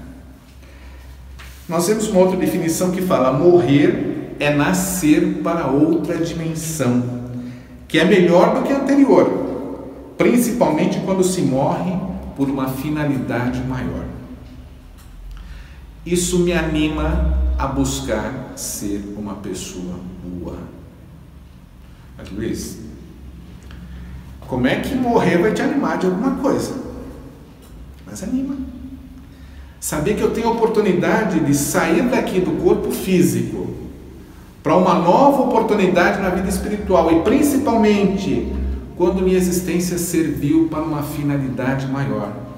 Nós 1.68 1.88
temos 1.88 2.08
uma 2.10 2.20
outra 2.20 2.38
definição 2.38 2.92
que 2.92 3.02
fala: 3.02 3.32
morrer 3.32 4.36
é 4.40 4.54
nascer 4.54 5.42
para 5.44 5.68
outra 5.68 6.18
dimensão, 6.18 7.04
que 7.88 7.98
é 7.98 8.04
melhor 8.04 8.56
do 8.56 8.64
que 8.64 8.74
a 8.74 8.82
anterior, 8.82 9.30
principalmente 10.18 11.00
quando 11.02 11.24
se 11.24 11.42
morre 11.42 11.94
por 12.36 12.50
uma 12.50 12.68
finalidade 12.68 13.62
maior. 13.62 14.06
Isso 16.06 16.40
me 16.40 16.52
anima 16.52 17.38
a 17.58 17.68
buscar 17.68 18.54
ser 18.56 19.14
uma 19.18 19.36
pessoa 19.36 20.00
boa. 20.24 20.58
Mas 22.18 22.32
Luiz, 22.32 22.80
como 24.48 24.68
é 24.68 24.80
que 24.80 24.96
morrer 24.96 25.38
vai 25.38 25.54
te 25.54 25.62
animar 25.62 25.98
de 25.98 26.08
alguma 26.08 26.32
coisa? 26.36 26.76
Mas 28.06 28.24
anima. 28.24 28.56
Saber 29.80 30.16
que 30.16 30.22
eu 30.22 30.32
tenho 30.32 30.48
a 30.48 30.52
oportunidade 30.52 31.40
de 31.40 31.56
sair 31.56 32.04
daqui 32.10 32.40
do 32.40 32.64
corpo 32.64 32.92
físico 32.92 33.76
para 34.62 34.76
uma 34.76 34.96
nova 34.96 35.42
oportunidade 35.44 36.22
na 36.22 36.30
vida 36.30 36.50
espiritual 36.50 37.12
e 37.12 37.22
principalmente 37.24 38.52
quando 38.96 39.22
minha 39.22 39.38
existência 39.38 39.98
serviu 39.98 40.68
para 40.68 40.82
uma 40.82 41.02
finalidade 41.02 41.88
maior. 41.88 42.51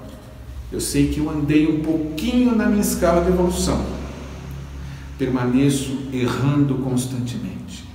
Eu 0.73 0.81
sei 0.81 1.09
que 1.09 1.19
eu 1.19 1.29
andei 1.29 1.67
um 1.67 1.83
pouquinho 1.83 2.55
na 2.55 2.65
minha 2.65 2.81
escala 2.81 3.23
de 3.23 3.29
evolução. 3.29 3.85
Permaneço 5.19 6.09
errando 6.11 6.79
constantemente. 6.79 7.87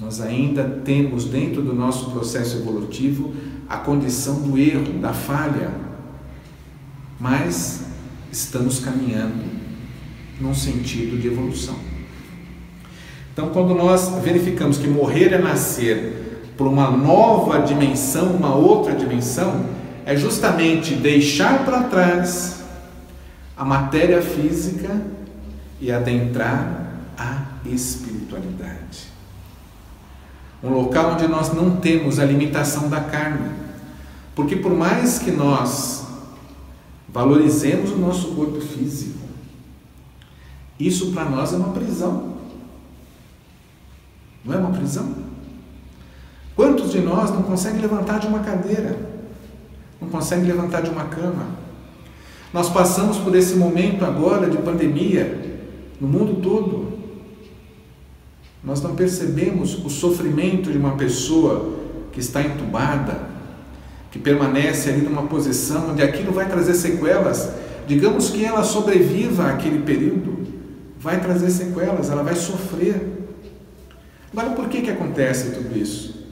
Nós 0.00 0.22
ainda 0.22 0.64
temos 0.86 1.26
dentro 1.26 1.60
do 1.60 1.74
nosso 1.74 2.10
processo 2.12 2.56
evolutivo 2.56 3.34
a 3.68 3.76
condição 3.76 4.40
do 4.40 4.56
erro, 4.56 5.00
da 5.00 5.12
falha, 5.12 5.70
mas 7.20 7.84
estamos 8.32 8.78
caminhando 8.78 9.44
num 10.40 10.54
sentido 10.54 11.20
de 11.20 11.26
evolução. 11.26 11.76
Então, 13.34 13.50
quando 13.50 13.74
nós 13.74 14.08
verificamos 14.22 14.78
que 14.78 14.88
morrer 14.88 15.34
é 15.34 15.38
nascer 15.38 16.52
por 16.56 16.66
uma 16.66 16.90
nova 16.90 17.58
dimensão, 17.58 18.32
uma 18.32 18.54
outra 18.54 18.94
dimensão, 18.94 19.66
é 20.08 20.16
justamente 20.16 20.94
deixar 20.94 21.66
para 21.66 21.82
trás 21.82 22.62
a 23.54 23.64
matéria 23.64 24.22
física 24.22 25.00
e 25.78 25.92
adentrar 25.92 26.94
a 27.18 27.42
espiritualidade 27.66 29.18
um 30.62 30.70
local 30.70 31.12
onde 31.12 31.28
nós 31.28 31.52
não 31.52 31.76
temos 31.76 32.18
a 32.18 32.24
limitação 32.24 32.88
da 32.88 33.00
carne. 33.00 33.52
Porque 34.34 34.56
por 34.56 34.74
mais 34.74 35.18
que 35.18 35.30
nós 35.30 36.06
valorizemos 37.08 37.92
o 37.92 37.96
nosso 37.96 38.34
corpo 38.34 38.60
físico, 38.60 39.18
isso 40.78 41.12
para 41.12 41.24
nós 41.24 41.52
é 41.52 41.56
uma 41.56 41.72
prisão. 41.72 42.38
Não 44.44 44.54
é 44.54 44.56
uma 44.56 44.70
prisão? 44.70 45.14
Quantos 46.56 46.90
de 46.90 47.00
nós 47.00 47.30
não 47.30 47.42
conseguem 47.42 47.80
levantar 47.80 48.18
de 48.18 48.26
uma 48.26 48.40
cadeira? 48.40 49.07
Não 50.00 50.08
conseguem 50.08 50.46
levantar 50.46 50.82
de 50.82 50.90
uma 50.90 51.04
cama? 51.04 51.46
Nós 52.52 52.70
passamos 52.70 53.18
por 53.18 53.34
esse 53.34 53.56
momento 53.56 54.04
agora 54.04 54.48
de 54.48 54.56
pandemia 54.58 55.58
no 56.00 56.08
mundo 56.08 56.40
todo. 56.40 56.98
Nós 58.62 58.82
não 58.82 58.94
percebemos 58.94 59.84
o 59.84 59.90
sofrimento 59.90 60.70
de 60.70 60.78
uma 60.78 60.96
pessoa 60.96 61.74
que 62.12 62.20
está 62.20 62.42
entubada, 62.42 63.28
que 64.10 64.18
permanece 64.18 64.88
ali 64.88 65.02
numa 65.02 65.24
posição 65.24 65.90
onde 65.90 66.02
aquilo 66.02 66.32
vai 66.32 66.48
trazer 66.48 66.74
sequelas. 66.74 67.50
Digamos 67.86 68.30
que 68.30 68.44
ela 68.44 68.62
sobreviva 68.62 69.48
àquele 69.48 69.80
período, 69.80 70.46
vai 70.98 71.20
trazer 71.20 71.50
sequelas, 71.50 72.10
ela 72.10 72.22
vai 72.22 72.34
sofrer. 72.34 73.28
Agora, 74.32 74.50
por 74.50 74.68
que, 74.68 74.82
que 74.82 74.90
acontece 74.90 75.52
tudo 75.52 75.76
isso? 75.76 76.26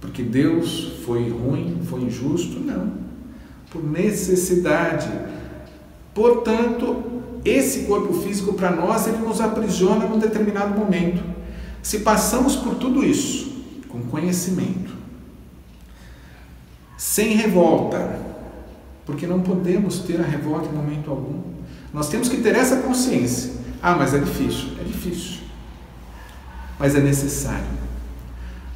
Porque 0.00 0.22
Deus 0.22 1.00
foi 1.04 1.28
ruim, 1.30 1.80
foi 1.84 2.02
injusto? 2.02 2.60
Não. 2.60 3.11
Por 3.72 3.82
necessidade. 3.82 5.08
Portanto, 6.14 7.22
esse 7.44 7.84
corpo 7.84 8.12
físico 8.12 8.52
para 8.52 8.70
nós, 8.70 9.06
ele 9.06 9.18
nos 9.18 9.40
aprisiona 9.40 10.06
num 10.06 10.18
determinado 10.18 10.78
momento. 10.78 11.22
Se 11.82 12.00
passamos 12.00 12.54
por 12.54 12.74
tudo 12.74 13.04
isso 13.04 13.50
com 13.88 14.00
conhecimento, 14.02 14.92
sem 16.96 17.34
revolta, 17.36 18.20
porque 19.04 19.26
não 19.26 19.40
podemos 19.40 20.00
ter 20.00 20.20
a 20.20 20.24
revolta 20.24 20.68
em 20.68 20.72
momento 20.72 21.10
algum. 21.10 21.40
Nós 21.92 22.08
temos 22.08 22.28
que 22.28 22.38
ter 22.38 22.54
essa 22.54 22.76
consciência. 22.76 23.52
Ah, 23.82 23.96
mas 23.96 24.14
é 24.14 24.18
difícil. 24.18 24.68
É 24.80 24.84
difícil. 24.84 25.40
Mas 26.78 26.94
é 26.94 27.00
necessário. 27.00 27.66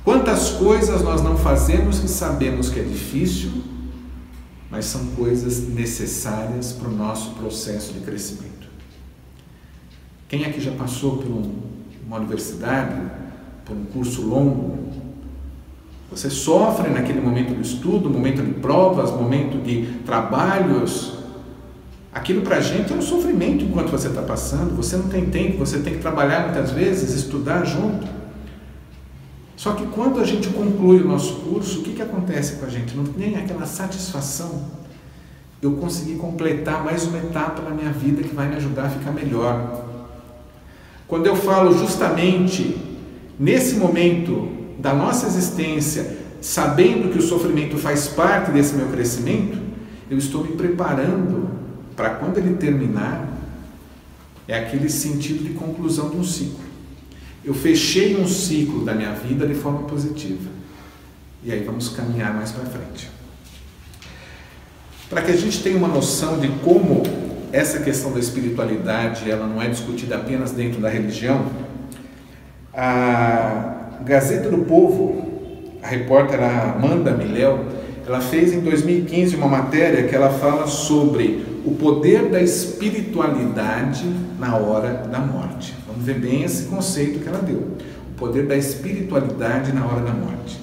Quantas 0.05 0.51
coisas 0.51 1.03
nós 1.03 1.23
não 1.23 1.37
fazemos 1.37 2.01
que 2.01 2.09
sabemos 2.09 2.69
que 2.69 2.81
é 2.81 2.83
difícil, 2.83 3.51
mas 4.71 4.87
são 4.87 5.07
coisas 5.17 5.69
necessárias 5.69 6.73
para 6.73 6.89
o 6.89 6.93
nosso 6.93 7.31
processo 7.35 7.93
de 7.93 8.01
crescimento. 8.01 8.67
Quem 10.29 10.45
aqui 10.45 10.61
já 10.61 10.73
passou 10.73 11.19
por 11.19 11.31
uma 12.07 12.17
universidade, 12.17 13.01
por 13.65 13.77
um 13.77 13.85
curso 13.85 14.23
longo, 14.23 14.87
você 16.11 16.31
sofre 16.31 16.89
naquele 16.91 17.21
momento 17.21 17.55
do 17.55 17.61
estudo, 17.61 18.09
momento 18.09 18.43
de 18.43 18.55
provas, 18.55 19.11
momento 19.11 19.63
de 19.63 19.99
trabalhos. 20.05 21.15
Aquilo 22.13 22.43
para 22.43 22.57
a 22.57 22.61
gente 22.61 22.93
é 22.93 22.97
um 22.97 23.03
sofrimento 23.03 23.65
enquanto 23.65 23.91
você 23.91 24.09
está 24.09 24.23
passando. 24.23 24.75
Você 24.77 24.97
não 24.97 25.09
tem 25.09 25.27
tempo, 25.27 25.59
você 25.59 25.81
tem 25.81 25.95
que 25.95 26.01
trabalhar 26.01 26.45
muitas 26.45 26.71
vezes, 26.71 27.13
estudar 27.13 27.65
junto. 27.65 28.07
Só 29.57 29.73
que 29.73 29.87
quando 29.87 30.21
a 30.21 30.25
gente 30.25 30.51
conclui 30.51 31.01
o 31.01 31.09
nosso 31.09 31.37
curso, 31.37 31.81
o 31.81 31.83
que, 31.83 31.95
que 31.95 32.03
acontece 32.03 32.57
com 32.57 32.67
a 32.67 32.69
gente? 32.69 32.95
Não 32.95 33.05
tem 33.05 33.37
aquela 33.37 33.65
satisfação. 33.65 34.65
Eu 35.63 35.73
consegui 35.73 36.17
completar 36.17 36.85
mais 36.85 37.05
uma 37.05 37.19
etapa 37.19 37.63
na 37.63 37.71
minha 37.71 37.91
vida 37.91 38.23
que 38.23 38.35
vai 38.35 38.49
me 38.49 38.57
ajudar 38.57 38.85
a 38.85 38.91
ficar 38.91 39.13
melhor. 39.13 39.87
Quando 41.09 41.27
eu 41.27 41.35
falo 41.35 41.77
justamente 41.79 42.77
nesse 43.39 43.77
momento 43.77 44.49
da 44.79 44.93
nossa 44.93 45.27
existência, 45.27 46.19
sabendo 46.43 47.11
que 47.11 47.19
o 47.19 47.23
sofrimento 47.23 47.79
faz 47.79 48.09
parte 48.09 48.51
desse 48.51 48.75
meu 48.75 48.89
crescimento, 48.89 49.59
eu 50.11 50.19
estou 50.19 50.45
me 50.45 50.53
preparando 50.53 51.49
para 51.97 52.11
quando 52.11 52.37
ele 52.37 52.55
terminar, 52.57 53.27
é 54.47 54.59
aquele 54.59 54.91
sentido 54.91 55.43
de 55.43 55.55
conclusão 55.55 56.11
de 56.11 56.19
um 56.19 56.25
ciclo. 56.25 56.66
Eu 57.47 57.55
fechei 57.55 58.17
um 58.17 58.27
ciclo 58.27 58.85
da 58.85 58.93
minha 58.93 59.13
vida 59.13 59.47
de 59.47 59.55
forma 59.55 59.85
positiva. 59.85 60.51
E 61.45 61.53
aí 61.53 61.63
vamos 61.63 61.91
caminhar 61.91 62.35
mais 62.35 62.51
para 62.51 62.65
frente. 62.65 63.09
Para 65.09 65.23
que 65.23 65.31
a 65.31 65.37
gente 65.37 65.63
tenha 65.63 65.77
uma 65.77 65.87
noção 65.87 66.41
de 66.41 66.49
como 66.65 67.05
essa 67.53 67.79
questão 67.79 68.13
da 68.13 68.19
espiritualidade 68.19 69.31
ela 69.31 69.47
não 69.47 69.63
é 69.63 69.69
discutida 69.69 70.17
apenas 70.17 70.51
dentro 70.51 70.81
da 70.81 70.89
religião, 70.89 71.47
a 72.75 74.01
Gazeta 74.05 74.51
do 74.51 74.65
Povo, 74.65 75.25
a 75.81 75.87
repórter 75.87 76.43
Amanda 76.43 77.13
Miléu, 77.13 77.65
ela 78.05 78.21
fez 78.21 78.53
em 78.53 78.61
2015 78.61 79.37
uma 79.37 79.47
matéria 79.47 80.09
que 80.09 80.17
ela 80.17 80.31
fala 80.31 80.67
sobre 80.67 81.47
o 81.65 81.77
poder 81.77 82.29
da 82.29 82.43
espiritualidade 82.43 84.05
na 84.37 84.57
hora 84.57 85.07
da 85.09 85.21
morte. 85.21 85.86
Vamos 85.97 86.05
ver 86.05 86.19
bem 86.19 86.43
esse 86.43 86.65
conceito 86.65 87.21
que 87.21 87.29
ela 87.29 87.39
deu. 87.39 87.69
O 88.11 88.19
poder 88.19 88.47
da 88.47 88.55
espiritualidade 88.55 89.73
na 89.73 89.87
hora 89.87 90.03
da 90.03 90.13
morte. 90.13 90.61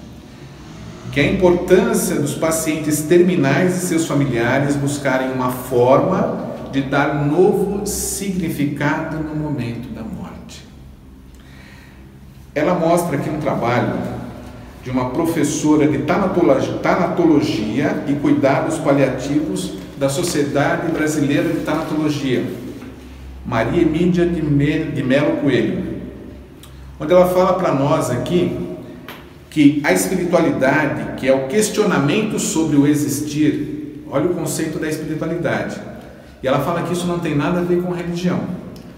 Que 1.11 1.19
a 1.19 1.31
importância 1.31 2.17
dos 2.17 2.35
pacientes 2.35 3.01
terminais 3.01 3.83
e 3.83 3.87
seus 3.87 4.05
familiares 4.05 4.75
buscarem 4.75 5.31
uma 5.31 5.51
forma 5.51 6.53
de 6.71 6.83
dar 6.83 7.25
novo 7.25 7.85
significado 7.87 9.17
no 9.17 9.35
momento 9.35 9.91
da 9.93 10.03
morte. 10.03 10.67
Ela 12.53 12.75
mostra 12.75 13.17
aqui 13.17 13.29
um 13.29 13.39
trabalho 13.39 13.93
de 14.83 14.91
uma 14.91 15.09
professora 15.09 15.87
de 15.87 15.99
tanatologia 15.99 18.03
e 18.07 18.13
cuidados 18.13 18.77
paliativos 18.77 19.73
da 19.97 20.09
Sociedade 20.09 20.91
Brasileira 20.91 21.49
de 21.49 21.61
Tanatologia, 21.61 22.45
Maria 23.45 23.82
Emília 23.82 24.25
de 24.25 25.03
Melo 25.03 25.38
Coelho, 25.38 25.84
onde 26.99 27.12
ela 27.12 27.27
fala 27.27 27.53
para 27.53 27.73
nós 27.73 28.10
aqui 28.10 28.58
que 29.49 29.82
a 29.84 29.91
espiritualidade, 29.91 31.19
que 31.19 31.27
é 31.27 31.36
o 31.36 31.47
questionamento 31.47 32.39
sobre 32.39 32.75
o 32.77 32.88
existir, 32.88 34.03
olha 34.10 34.25
o 34.25 34.34
conceito 34.34 34.79
da 34.79 34.88
espiritualidade, 34.88 35.79
e 36.41 36.47
ela 36.47 36.60
fala 36.60 36.84
que 36.84 36.93
isso 36.93 37.06
não 37.06 37.19
tem 37.19 37.36
nada 37.36 37.60
a 37.60 37.63
ver 37.63 37.82
com 37.82 37.91
religião. 37.91 38.39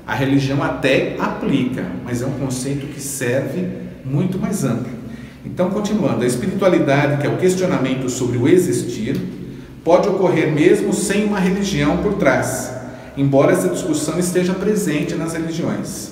A 0.07 0.13
religião 0.13 0.63
até 0.63 1.15
aplica, 1.19 1.85
mas 2.05 2.21
é 2.21 2.25
um 2.25 2.39
conceito 2.39 2.85
que 2.87 3.01
serve 3.01 3.67
muito 4.05 4.37
mais 4.37 4.63
amplo. 4.63 4.93
Então, 5.43 5.69
continuando, 5.69 6.23
a 6.23 6.27
espiritualidade, 6.27 7.21
que 7.21 7.27
é 7.27 7.29
o 7.29 7.37
questionamento 7.37 8.09
sobre 8.09 8.37
o 8.37 8.47
existir, 8.47 9.19
pode 9.83 10.07
ocorrer 10.07 10.51
mesmo 10.51 10.93
sem 10.93 11.25
uma 11.25 11.39
religião 11.39 11.97
por 11.97 12.13
trás, 12.13 12.71
embora 13.17 13.53
essa 13.53 13.69
discussão 13.69 14.19
esteja 14.19 14.53
presente 14.53 15.15
nas 15.15 15.33
religiões. 15.33 16.11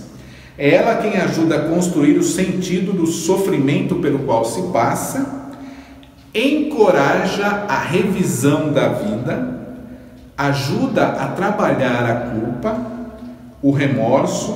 É 0.58 0.76
ela 0.76 0.96
quem 0.96 1.18
ajuda 1.18 1.56
a 1.56 1.70
construir 1.70 2.18
o 2.18 2.24
sentido 2.24 2.94
do 2.94 3.08
sofrimento 3.08 3.96
pelo 3.96 4.20
qual 4.20 4.46
se 4.46 4.62
passa, 4.72 5.52
encoraja 6.34 7.66
a 7.68 7.80
revisão 7.80 8.72
da 8.72 8.90
vida, 8.90 9.78
ajuda 10.38 11.08
a 11.08 11.28
trabalhar 11.30 12.06
a 12.06 12.16
culpa 12.32 12.94
o 13.64 13.72
remorso, 13.72 14.52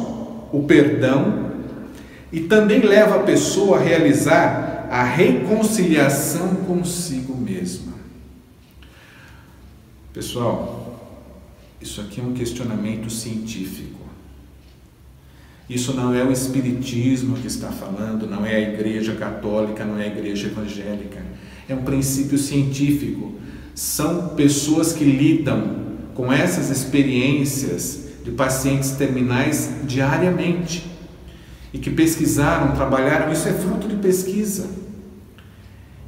o 0.52 0.64
perdão 0.64 1.48
e 2.30 2.42
também 2.42 2.82
leva 2.82 3.16
a 3.16 3.24
pessoa 3.24 3.78
a 3.78 3.82
realizar 3.82 4.90
a 4.92 5.02
reconciliação 5.02 6.56
consigo 6.68 7.36
mesma. 7.36 7.94
Pessoal, 10.14 10.77
isso 11.88 12.02
aqui 12.02 12.19
é 12.19 12.23
um 12.23 12.34
questionamento 12.34 13.10
científico. 13.10 14.02
Isso 15.69 15.93
não 15.93 16.13
é 16.13 16.21
o 16.23 16.32
Espiritismo 16.32 17.38
que 17.38 17.47
está 17.47 17.69
falando, 17.69 18.28
não 18.28 18.45
é 18.45 18.56
a 18.56 18.73
Igreja 18.73 19.15
Católica, 19.15 19.86
não 19.86 19.97
é 19.97 20.04
a 20.04 20.08
Igreja 20.08 20.47
Evangélica. 20.47 21.21
É 21.67 21.73
um 21.73 21.84
princípio 21.84 22.38
científico. 22.38 23.36
São 23.73 24.30
pessoas 24.30 24.91
que 24.91 25.06
lidam 25.06 25.88
com 26.13 26.32
essas 26.32 26.69
experiências 26.69 28.08
de 28.23 28.32
pacientes 28.32 28.91
terminais 28.91 29.71
diariamente 29.86 30.86
e 31.73 31.78
que 31.78 31.89
pesquisaram, 31.89 32.76
trabalharam, 32.76 33.32
isso 33.32 33.47
é 33.47 33.54
fruto 33.54 33.88
de 33.88 33.95
pesquisa, 33.95 34.67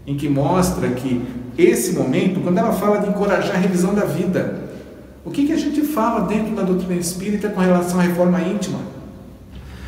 em 0.06 0.18
que 0.18 0.28
mostra 0.28 0.90
que 0.90 1.22
esse 1.58 1.94
momento, 1.94 2.42
quando 2.42 2.58
ela 2.58 2.74
fala 2.74 3.00
de 3.00 3.10
encorajar 3.10 3.56
a 3.56 3.60
revisão 3.60 3.94
da 3.94 4.06
vida, 4.06 4.69
o 5.26 5.32
que, 5.32 5.48
que 5.48 5.54
a 5.54 5.58
gente 5.58 5.82
fala 5.82 6.28
dentro 6.28 6.56
da 6.56 6.64
doutrina 6.64 6.96
espírita 6.96 7.50
com 7.50 7.60
relação 7.60 8.00
à 8.00 8.04
reforma 8.04 8.42
íntima? 8.42 8.80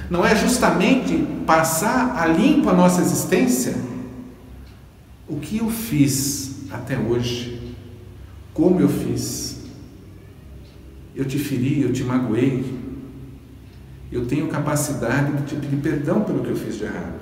Não 0.09 0.25
é 0.25 0.35
justamente 0.35 1.17
passar 1.45 2.17
a 2.17 2.27
limpo 2.27 2.69
a 2.69 2.73
nossa 2.73 3.01
existência? 3.01 3.75
O 5.27 5.37
que 5.37 5.59
eu 5.59 5.69
fiz 5.69 6.69
até 6.71 6.97
hoje? 6.97 7.75
Como 8.53 8.79
eu 8.79 8.89
fiz? 8.89 9.51
eu 11.15 11.25
te 11.25 11.37
feri, 11.37 11.81
eu 11.81 11.91
te 11.91 12.03
magoei, 12.03 12.63
eu 14.11 14.25
tenho 14.25 14.47
capacidade 14.47 15.37
de 15.37 15.43
te 15.43 15.55
pedir 15.55 15.77
perdão 15.77 16.21
pelo 16.21 16.43
que 16.43 16.49
eu 16.49 16.55
fiz 16.55 16.77
de 16.77 16.83
errado. 16.83 17.21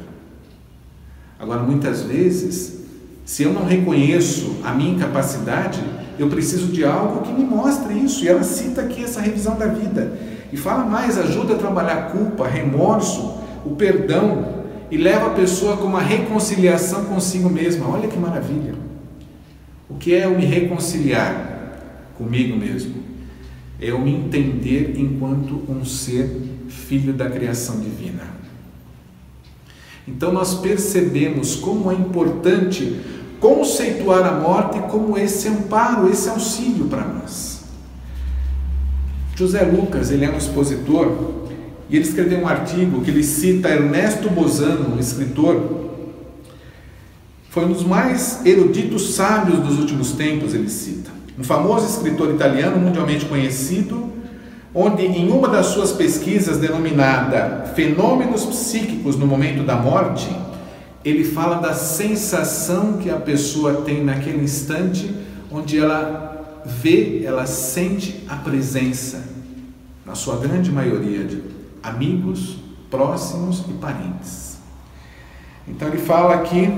Agora, 1.40 1.64
muitas 1.64 2.04
vezes, 2.04 2.80
se 3.26 3.44
eu 3.44 3.54
não 3.54 3.66
reconheço 3.66 4.58
a 4.64 4.74
minha 4.74 4.96
incapacidade, 4.96 5.80
eu 6.22 6.30
preciso 6.30 6.68
de 6.68 6.84
algo 6.84 7.22
que 7.22 7.32
me 7.32 7.44
mostre 7.44 7.94
isso. 7.94 8.24
E 8.24 8.28
ela 8.28 8.44
cita 8.44 8.82
aqui 8.82 9.04
essa 9.04 9.22
revisão 9.22 9.58
da 9.58 9.68
vida. 9.68 10.18
E 10.52 10.58
fala 10.58 10.86
mais: 10.86 11.18
ajuda 11.18 11.56
a 11.56 11.58
trabalhar 11.58 12.12
culpa, 12.12 12.48
remorso, 12.48 13.38
o 13.66 13.76
perdão, 13.76 14.66
e 14.92 14.98
leva 14.98 15.28
a 15.28 15.34
pessoa 15.34 15.78
com 15.78 15.86
uma 15.86 16.02
reconciliação 16.02 17.06
consigo 17.06 17.50
mesma. 17.50 17.88
Olha 17.90 18.08
que 18.08 18.18
maravilha! 18.18 18.76
O 19.90 19.96
que 19.96 20.14
é 20.14 20.26
eu 20.26 20.38
me 20.38 20.46
reconciliar 20.46 21.78
comigo 22.18 22.56
mesmo? 22.56 23.10
é 23.82 23.92
eu 23.92 24.00
me 24.00 24.14
entender 24.14 24.96
enquanto 24.98 25.64
um 25.70 25.86
ser 25.86 26.30
filho 26.68 27.14
da 27.14 27.30
criação 27.30 27.80
divina. 27.80 28.38
Então 30.08 30.34
nós 30.34 30.56
percebemos 30.56 31.56
como 31.56 31.92
é 31.92 31.96
importante 31.96 33.00
conceituar 33.40 34.26
a 34.26 34.40
morte 34.40 34.80
como 34.90 35.18
esse 35.18 35.48
amparo, 35.48 36.10
esse 36.10 36.30
auxílio 36.30 36.86
para 36.86 37.04
nós. 37.04 37.62
José 39.36 39.62
Lucas, 39.64 40.12
ele 40.12 40.26
é 40.26 40.30
um 40.30 40.38
expositor 40.38 41.34
e 41.90 41.96
ele 41.96 42.06
escreveu 42.06 42.40
um 42.40 42.48
artigo 42.48 43.02
que 43.02 43.10
ele 43.10 43.24
cita 43.24 43.70
Ernesto 43.70 44.30
Bozano, 44.30 44.96
um 44.96 45.00
escritor, 45.00 45.80
foi 47.50 47.66
um 47.66 47.72
dos 47.72 47.84
mais 47.84 48.46
eruditos 48.46 49.16
sábios 49.16 49.60
dos 49.60 49.80
últimos 49.80 50.12
tempos, 50.12 50.54
ele 50.54 50.70
cita. 50.70 51.10
Um 51.38 51.44
famoso 51.44 51.88
escritor 51.88 52.30
italiano 52.30 52.78
mundialmente 52.78 53.26
conhecido, 53.26 54.12
onde 54.74 55.04
em 55.04 55.32
uma 55.32 55.48
das 55.48 55.68
suas 55.68 55.92
pesquisas 55.92 56.58
denominada 56.58 57.72
Fenômenos 57.76 58.46
Psíquicos 58.46 59.16
no 59.16 59.26
Momento 59.26 59.64
da 59.64 59.76
Morte, 59.76 60.30
ele 61.04 61.24
fala 61.24 61.56
da 61.56 61.74
sensação 61.74 62.98
que 62.98 63.10
a 63.10 63.16
pessoa 63.16 63.82
tem 63.82 64.04
naquele 64.04 64.44
instante 64.44 65.14
onde 65.52 65.80
ela 65.80 66.62
vê, 66.66 67.24
ela 67.24 67.46
sente 67.46 68.26
a 68.28 68.36
presença, 68.36 69.24
na 70.06 70.14
sua 70.14 70.38
grande 70.38 70.72
maioria, 70.72 71.24
de 71.24 71.42
amigos, 71.82 72.58
próximos 72.90 73.64
e 73.70 73.74
parentes. 73.74 74.58
Então 75.68 75.88
ele 75.88 76.00
fala 76.00 76.36
aqui, 76.36 76.74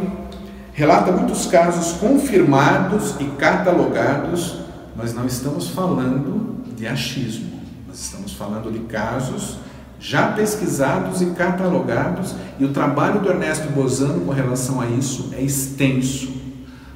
relata 0.73 1.11
muitos 1.11 1.47
casos 1.47 1.93
confirmados 1.93 3.15
e 3.19 3.25
catalogados, 3.37 4.59
mas 4.95 5.13
não 5.13 5.25
estamos 5.25 5.69
falando 5.69 6.63
de 6.75 6.85
achismo, 6.85 7.61
nós 7.87 7.99
estamos 7.99 8.33
falando 8.33 8.71
de 8.71 8.79
casos 8.79 9.57
já 10.01 10.29
pesquisados 10.29 11.21
e 11.21 11.27
catalogados, 11.27 12.33
e 12.59 12.65
o 12.65 12.69
trabalho 12.69 13.21
do 13.21 13.29
Ernesto 13.29 13.69
Bozano 13.69 14.21
com 14.21 14.31
relação 14.31 14.81
a 14.81 14.87
isso 14.87 15.29
é 15.31 15.41
extenso. 15.41 16.33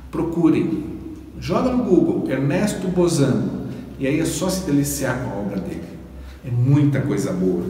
Procure, 0.10 0.84
joga 1.40 1.70
no 1.70 1.84
Google 1.84 2.30
Ernesto 2.32 2.88
Bozano, 2.88 3.68
e 4.00 4.08
aí 4.08 4.20
é 4.20 4.26
só 4.26 4.50
se 4.50 4.66
deliciar 4.66 5.20
com 5.20 5.30
a 5.30 5.42
obra 5.42 5.60
dele. 5.60 5.84
É 6.44 6.50
muita 6.50 7.00
coisa 7.00 7.32
boa. 7.32 7.66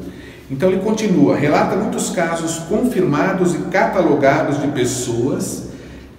Então 0.49 0.69
ele 0.69 0.81
continua, 0.81 1.35
relata 1.35 1.75
muitos 1.75 2.11
casos 2.11 2.59
confirmados 2.69 3.53
e 3.55 3.57
catalogados 3.63 4.61
de 4.61 4.69
pessoas 4.69 5.65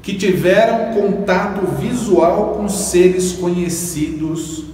que 0.02 0.14
tiveram 0.14 0.94
contato 0.94 1.66
visual 1.80 2.54
com 2.56 2.68
seres 2.68 3.32
conhecidos, 3.32 4.64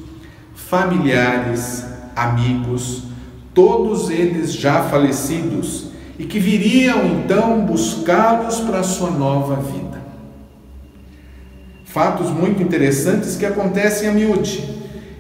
familiares, 0.54 1.84
amigos, 2.16 3.11
todos 3.54 4.10
eles 4.10 4.52
já 4.52 4.82
falecidos, 4.84 5.92
e 6.18 6.24
que 6.24 6.38
viriam 6.38 7.04
então 7.06 7.64
buscá-los 7.64 8.60
para 8.60 8.80
a 8.80 8.84
sua 8.84 9.10
nova 9.10 9.56
vida. 9.56 10.00
Fatos 11.84 12.30
muito 12.30 12.62
interessantes 12.62 13.36
que 13.36 13.44
acontecem 13.44 14.08
a 14.08 14.12
miúde 14.12 14.72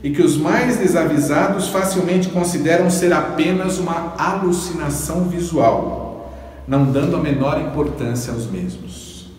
e 0.02 0.10
que 0.10 0.22
os 0.22 0.36
mais 0.36 0.76
desavisados 0.76 1.68
facilmente 1.68 2.28
consideram 2.28 2.88
ser 2.88 3.12
apenas 3.12 3.78
uma 3.78 4.14
alucinação 4.16 5.24
visual, 5.24 6.32
não 6.66 6.90
dando 6.90 7.16
a 7.16 7.20
menor 7.20 7.60
importância 7.60 8.32
aos 8.32 8.50
mesmos. 8.50 9.30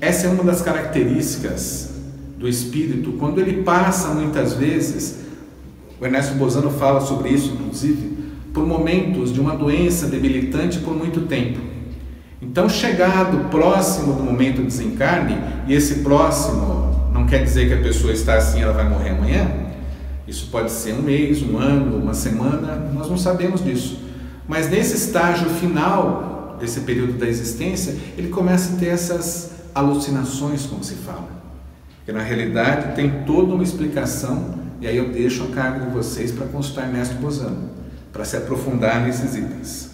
Essa 0.00 0.28
é 0.28 0.30
uma 0.30 0.44
das 0.44 0.62
características 0.62 1.90
do 2.38 2.48
espírito 2.48 3.12
quando 3.12 3.40
ele 3.40 3.62
passa 3.62 4.08
muitas 4.08 4.54
vezes 4.54 5.25
o 6.00 6.04
Ernesto 6.04 6.34
Bozano 6.34 6.70
fala 6.70 7.00
sobre 7.00 7.30
isso, 7.30 7.52
inclusive, 7.52 8.16
por 8.52 8.66
momentos 8.66 9.32
de 9.32 9.40
uma 9.40 9.56
doença 9.56 10.06
debilitante 10.06 10.78
por 10.78 10.94
muito 10.94 11.22
tempo. 11.22 11.58
Então, 12.40 12.68
chegado 12.68 13.48
próximo 13.50 14.14
do 14.14 14.22
momento 14.22 14.56
do 14.56 14.66
desencarne, 14.66 15.36
e 15.66 15.74
esse 15.74 15.96
próximo 15.96 17.10
não 17.12 17.26
quer 17.26 17.42
dizer 17.42 17.68
que 17.68 17.74
a 17.74 17.82
pessoa 17.82 18.12
está 18.12 18.34
assim, 18.34 18.60
ela 18.60 18.72
vai 18.72 18.88
morrer 18.88 19.10
amanhã. 19.10 19.50
Isso 20.28 20.48
pode 20.50 20.70
ser 20.70 20.92
um 20.92 21.02
mês, 21.02 21.42
um 21.42 21.56
ano, 21.56 21.96
uma 21.96 22.12
semana, 22.12 22.90
nós 22.92 23.08
não 23.08 23.16
sabemos 23.16 23.64
disso. 23.64 24.00
Mas 24.46 24.68
nesse 24.68 24.96
estágio 24.96 25.48
final 25.48 26.56
desse 26.60 26.80
período 26.80 27.14
da 27.14 27.26
existência, 27.26 27.96
ele 28.16 28.28
começa 28.28 28.74
a 28.74 28.78
ter 28.78 28.88
essas 28.88 29.52
alucinações, 29.74 30.66
como 30.66 30.84
se 30.84 30.94
fala. 30.94 31.28
Que 32.04 32.12
na 32.12 32.22
realidade 32.22 32.94
tem 32.94 33.24
toda 33.24 33.54
uma 33.54 33.62
explicação 33.62 34.65
e 34.80 34.86
aí 34.86 34.96
eu 34.96 35.08
deixo 35.10 35.44
a 35.44 35.54
cargo 35.54 35.86
de 35.86 35.92
vocês 35.92 36.30
para 36.30 36.46
consultar 36.46 36.86
Ernesto 36.86 37.14
Bozano, 37.16 37.70
para 38.12 38.24
se 38.24 38.36
aprofundar 38.36 39.02
nesses 39.02 39.34
itens. 39.34 39.90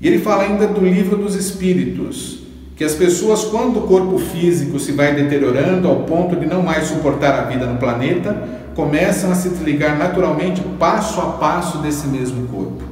E 0.00 0.08
ele 0.08 0.18
fala 0.18 0.42
ainda 0.42 0.66
do 0.66 0.80
livro 0.80 1.16
dos 1.16 1.36
espíritos, 1.36 2.40
que 2.76 2.82
as 2.82 2.94
pessoas, 2.94 3.44
quando 3.44 3.78
o 3.78 3.86
corpo 3.86 4.18
físico 4.18 4.78
se 4.78 4.92
vai 4.92 5.14
deteriorando 5.14 5.86
ao 5.86 6.00
ponto 6.00 6.34
de 6.34 6.46
não 6.46 6.62
mais 6.62 6.88
suportar 6.88 7.38
a 7.38 7.44
vida 7.44 7.66
no 7.66 7.78
planeta, 7.78 8.62
começam 8.74 9.30
a 9.30 9.34
se 9.34 9.50
desligar 9.50 9.96
naturalmente 9.96 10.60
passo 10.78 11.20
a 11.20 11.32
passo 11.32 11.78
desse 11.78 12.06
mesmo 12.08 12.48
corpo. 12.48 12.82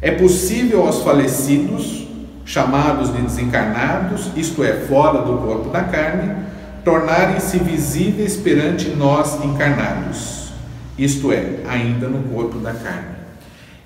É 0.00 0.12
possível 0.12 0.86
aos 0.86 1.02
falecidos, 1.02 2.06
chamados 2.44 3.12
de 3.12 3.22
desencarnados, 3.22 4.30
isto 4.36 4.62
é, 4.62 4.72
fora 4.72 5.22
do 5.22 5.38
corpo 5.38 5.70
da 5.70 5.84
carne, 5.84 6.34
tornarem-se 6.84 7.58
visíveis 7.58 8.36
perante 8.36 8.88
nós 8.90 9.42
encarnados, 9.44 10.52
isto 10.98 11.32
é, 11.32 11.60
ainda 11.66 12.08
no 12.08 12.22
corpo 12.24 12.58
da 12.58 12.72
carne. 12.72 13.16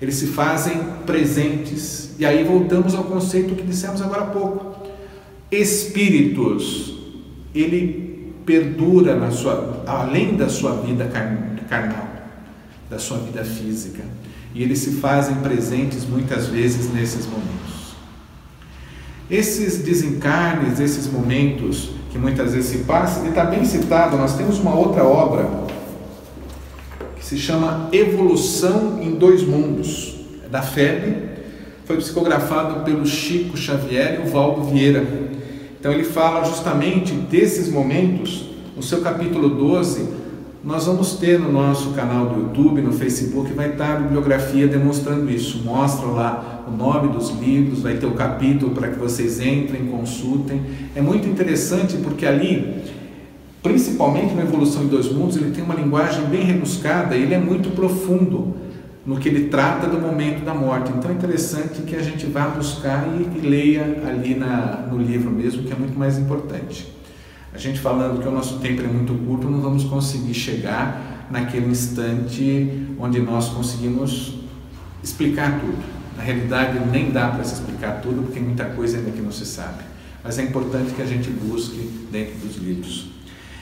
Eles 0.01 0.15
se 0.15 0.27
fazem 0.27 0.77
presentes. 1.05 2.15
E 2.19 2.25
aí 2.25 2.43
voltamos 2.43 2.93
ao 2.93 3.03
conceito 3.03 3.55
que 3.55 3.63
dissemos 3.63 4.01
agora 4.01 4.23
há 4.23 4.25
pouco. 4.27 4.87
Espíritos, 5.51 6.97
ele 7.53 8.33
perdura 8.45 9.15
na 9.15 9.31
sua, 9.31 9.83
além 9.85 10.35
da 10.35 10.49
sua 10.49 10.73
vida 10.81 11.09
carnal, 11.69 12.07
da 12.89 12.99
sua 12.99 13.17
vida 13.17 13.43
física, 13.43 14.03
e 14.53 14.63
eles 14.63 14.79
se 14.79 14.91
fazem 14.93 15.35
presentes 15.37 16.05
muitas 16.05 16.47
vezes 16.47 16.91
nesses 16.93 17.25
momentos. 17.25 17.76
Esses 19.29 19.79
desencarnes, 19.79 20.79
esses 20.79 21.11
momentos, 21.11 21.89
que 22.11 22.17
muitas 22.17 22.53
vezes 22.53 22.69
se 22.69 22.77
passa, 22.79 23.25
e 23.25 23.29
está 23.29 23.43
bem 23.43 23.65
citado, 23.65 24.17
nós 24.17 24.37
temos 24.37 24.57
uma 24.59 24.73
outra 24.73 25.03
obra 25.03 25.49
que 27.17 27.25
se 27.25 27.37
chama 27.37 27.89
Evolução 27.91 28.99
em 29.01 29.15
Dois 29.15 29.43
Mundos, 29.43 30.15
é 30.45 30.47
da 30.47 30.61
FEB, 30.61 31.27
foi 31.83 31.97
psicografado 31.97 32.85
pelo 32.85 33.05
Chico 33.05 33.57
Xavier 33.57 34.21
e 34.21 34.27
o 34.27 34.31
Valdo 34.31 34.63
Vieira. 34.63 35.05
Então 35.79 35.91
ele 35.91 36.03
fala 36.03 36.45
justamente 36.45 37.13
desses 37.13 37.69
momentos, 37.69 38.45
no 38.75 38.83
seu 38.83 39.01
capítulo 39.01 39.49
12, 39.49 40.07
nós 40.63 40.85
vamos 40.85 41.13
ter 41.13 41.39
no 41.39 41.51
nosso 41.51 41.91
canal 41.91 42.27
do 42.27 42.41
YouTube, 42.41 42.81
no 42.81 42.91
Facebook, 42.91 43.53
vai 43.53 43.69
estar 43.69 43.93
a 43.93 43.99
bibliografia 43.99 44.67
demonstrando 44.67 45.29
isso. 45.29 45.63
Mostra 45.63 46.07
lá 46.07 46.56
o 46.67 46.75
nome 46.75 47.13
dos 47.13 47.29
livros, 47.31 47.81
vai 47.81 47.95
ter 47.95 48.05
o 48.05 48.11
capítulo 48.11 48.71
para 48.71 48.89
que 48.89 48.99
vocês 48.99 49.39
entrem, 49.39 49.87
consultem. 49.87 50.61
É 50.95 51.01
muito 51.01 51.27
interessante 51.27 51.97
porque 51.97 52.25
ali, 52.25 52.83
principalmente 53.63 54.33
na 54.33 54.41
Evolução 54.41 54.83
em 54.83 54.87
Dois 54.87 55.11
Mundos, 55.11 55.37
ele 55.37 55.51
tem 55.51 55.63
uma 55.63 55.75
linguagem 55.75 56.25
bem 56.25 56.43
rebuscada, 56.43 57.15
ele 57.15 57.33
é 57.33 57.39
muito 57.39 57.69
profundo 57.69 58.55
no 59.05 59.17
que 59.17 59.29
ele 59.29 59.47
trata 59.47 59.87
do 59.87 59.99
momento 59.99 60.43
da 60.43 60.53
morte. 60.53 60.91
Então 60.91 61.09
é 61.09 61.13
interessante 61.13 61.81
que 61.83 61.95
a 61.95 62.01
gente 62.01 62.25
vá 62.25 62.47
buscar 62.47 63.07
e, 63.07 63.37
e 63.37 63.41
leia 63.41 64.03
ali 64.05 64.35
na, 64.35 64.85
no 64.91 64.97
livro 64.97 65.31
mesmo, 65.31 65.63
que 65.63 65.71
é 65.71 65.75
muito 65.75 65.97
mais 65.97 66.17
importante. 66.17 66.93
A 67.53 67.57
gente 67.57 67.79
falando 67.79 68.21
que 68.21 68.27
o 68.27 68.31
nosso 68.31 68.59
tempo 68.59 68.81
é 68.81 68.87
muito 68.87 69.13
curto, 69.25 69.49
não 69.49 69.61
vamos 69.61 69.85
conseguir 69.85 70.33
chegar 70.33 71.27
naquele 71.31 71.67
instante 71.67 72.85
onde 72.99 73.19
nós 73.19 73.47
conseguimos 73.49 74.35
explicar 75.01 75.59
tudo. 75.61 75.96
Na 76.17 76.23
realidade, 76.23 76.79
nem 76.91 77.11
dá 77.11 77.29
para 77.29 77.43
se 77.43 77.53
explicar 77.53 78.01
tudo, 78.01 78.23
porque 78.23 78.39
muita 78.39 78.65
coisa 78.65 78.97
ainda 78.97 79.11
que 79.11 79.21
não 79.21 79.31
se 79.31 79.45
sabe. 79.45 79.83
Mas 80.23 80.39
é 80.39 80.43
importante 80.43 80.93
que 80.93 81.01
a 81.01 81.05
gente 81.05 81.29
busque 81.29 82.07
dentro 82.11 82.35
dos 82.39 82.57
livros. 82.57 83.11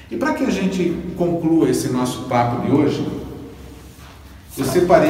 E 0.10 0.16
para 0.16 0.34
que 0.34 0.46
a 0.46 0.50
gente 0.50 0.98
conclua 1.18 1.70
esse 1.70 1.90
nosso 1.90 2.24
papo 2.24 2.66
de 2.66 2.72
hoje, 2.72 3.06
eu 4.58 4.64
separei, 4.64 5.10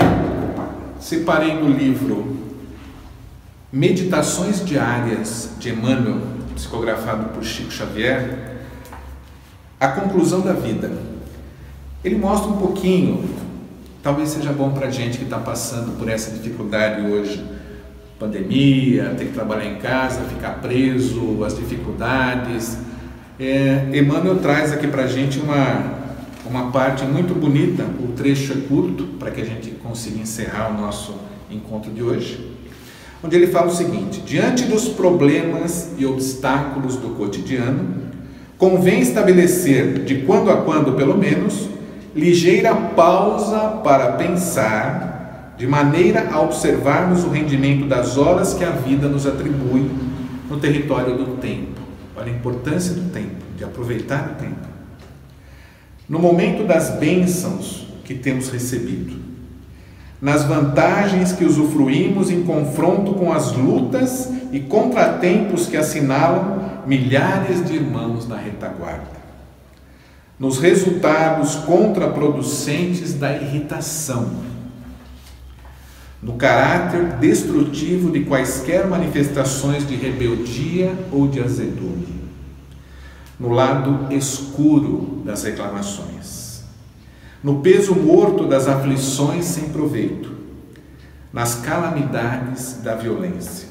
separei 0.99 1.53
no 1.53 1.69
livro 1.69 2.35
Meditações 3.71 4.65
Diárias 4.65 5.51
de 5.59 5.69
Emmanuel, 5.69 6.21
psicografado 6.55 7.29
por 7.29 7.43
Chico 7.43 7.69
Xavier, 7.69 8.55
a 9.79 9.89
conclusão 9.89 10.41
da 10.41 10.53
vida. 10.53 10.91
Ele 12.03 12.15
mostra 12.15 12.49
um 12.49 12.57
pouquinho, 12.57 13.29
talvez 14.05 14.29
seja 14.29 14.53
bom 14.53 14.69
para 14.69 14.91
gente 14.91 15.17
que 15.17 15.23
está 15.23 15.39
passando 15.39 15.97
por 15.97 16.07
essa 16.07 16.29
dificuldade 16.29 17.01
hoje, 17.01 17.43
pandemia, 18.19 19.15
ter 19.17 19.25
que 19.25 19.33
trabalhar 19.33 19.65
em 19.65 19.77
casa, 19.77 20.21
ficar 20.25 20.61
preso, 20.61 21.43
as 21.43 21.57
dificuldades. 21.57 22.77
É, 23.39 23.89
Emmanuel 23.91 24.37
traz 24.37 24.71
aqui 24.71 24.85
para 24.85 25.07
gente 25.07 25.39
uma, 25.39 25.91
uma 26.45 26.69
parte 26.69 27.03
muito 27.03 27.33
bonita, 27.33 27.83
o 27.99 28.11
trecho 28.11 28.53
é 28.53 28.57
curto, 28.67 29.05
para 29.17 29.31
que 29.31 29.41
a 29.41 29.43
gente 29.43 29.71
consiga 29.71 30.19
encerrar 30.19 30.69
o 30.69 30.79
nosso 30.79 31.15
encontro 31.49 31.91
de 31.91 32.03
hoje, 32.03 32.55
onde 33.23 33.35
ele 33.35 33.47
fala 33.47 33.71
o 33.71 33.75
seguinte: 33.75 34.21
diante 34.21 34.65
dos 34.65 34.87
problemas 34.87 35.93
e 35.97 36.05
obstáculos 36.05 36.95
do 36.95 37.15
cotidiano, 37.15 38.03
convém 38.55 38.99
estabelecer, 38.99 40.03
de 40.03 40.17
quando 40.17 40.51
a 40.51 40.57
quando 40.57 40.93
pelo 40.93 41.17
menos, 41.17 41.73
ligeira 42.15 42.73
pausa 42.73 43.81
para 43.83 44.13
pensar, 44.13 45.53
de 45.57 45.67
maneira 45.67 46.29
a 46.31 46.39
observarmos 46.39 47.25
o 47.25 47.29
rendimento 47.29 47.87
das 47.87 48.17
horas 48.17 48.53
que 48.53 48.63
a 48.63 48.71
vida 48.71 49.09
nos 49.09 49.27
atribui 49.27 49.91
no 50.49 50.57
território 50.57 51.17
do 51.17 51.37
tempo. 51.37 51.81
Olha 52.15 52.31
a 52.31 52.35
importância 52.35 52.93
do 52.93 53.09
tempo, 53.11 53.35
de 53.57 53.63
aproveitar 53.65 54.31
o 54.31 54.41
tempo. 54.41 54.67
No 56.07 56.19
momento 56.19 56.65
das 56.65 56.91
bênçãos 56.91 57.87
que 58.05 58.13
temos 58.13 58.49
recebido, 58.49 59.17
nas 60.21 60.43
vantagens 60.45 61.33
que 61.33 61.43
usufruímos 61.43 62.31
em 62.31 62.43
confronto 62.43 63.13
com 63.15 63.33
as 63.33 63.51
lutas 63.51 64.31
e 64.51 64.59
contratempos 64.61 65.67
que 65.67 65.75
assinalam 65.75 66.83
milhares 66.85 67.65
de 67.65 67.75
irmãos 67.75 68.27
na 68.27 68.37
retaguarda, 68.37 69.14
nos 70.37 70.59
resultados 70.59 71.55
contraproducentes 71.55 73.13
da 73.13 73.33
irritação, 73.33 74.43
no 76.21 76.33
caráter 76.33 77.17
destrutivo 77.19 78.11
de 78.11 78.25
quaisquer 78.25 78.87
manifestações 78.87 79.87
de 79.87 79.95
rebeldia 79.95 80.93
ou 81.11 81.27
de 81.27 81.39
azedume, 81.41 82.25
no 83.39 83.49
lado 83.49 84.13
escuro 84.13 85.21
das 85.23 85.43
reclamações, 85.43 86.63
no 87.43 87.61
peso 87.61 87.95
morto 87.95 88.45
das 88.45 88.67
aflições 88.67 89.45
sem 89.45 89.69
proveito, 89.69 90.33
nas 91.31 91.55
calamidades 91.55 92.79
da 92.81 92.95
violência, 92.95 93.69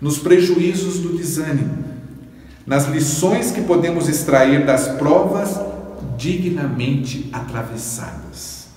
nos 0.00 0.18
prejuízos 0.18 1.00
do 1.00 1.16
desânimo, 1.16 1.84
nas 2.66 2.86
lições 2.86 3.50
que 3.50 3.62
podemos 3.62 4.08
extrair 4.08 4.64
das 4.64 4.88
provas 4.88 5.73
dignamente 6.16 7.28
atravessadas, 7.32 8.68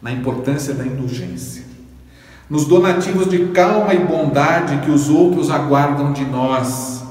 na 0.00 0.12
importância 0.12 0.74
da 0.74 0.84
indulgência 0.84 1.74
nos 2.48 2.66
donativos 2.66 3.28
de 3.28 3.46
calma 3.46 3.94
e 3.94 3.98
bondade 3.98 4.78
que 4.84 4.90
os 4.90 5.08
outros 5.08 5.50
aguardam 5.50 6.12
de 6.12 6.24
nós, 6.24 7.02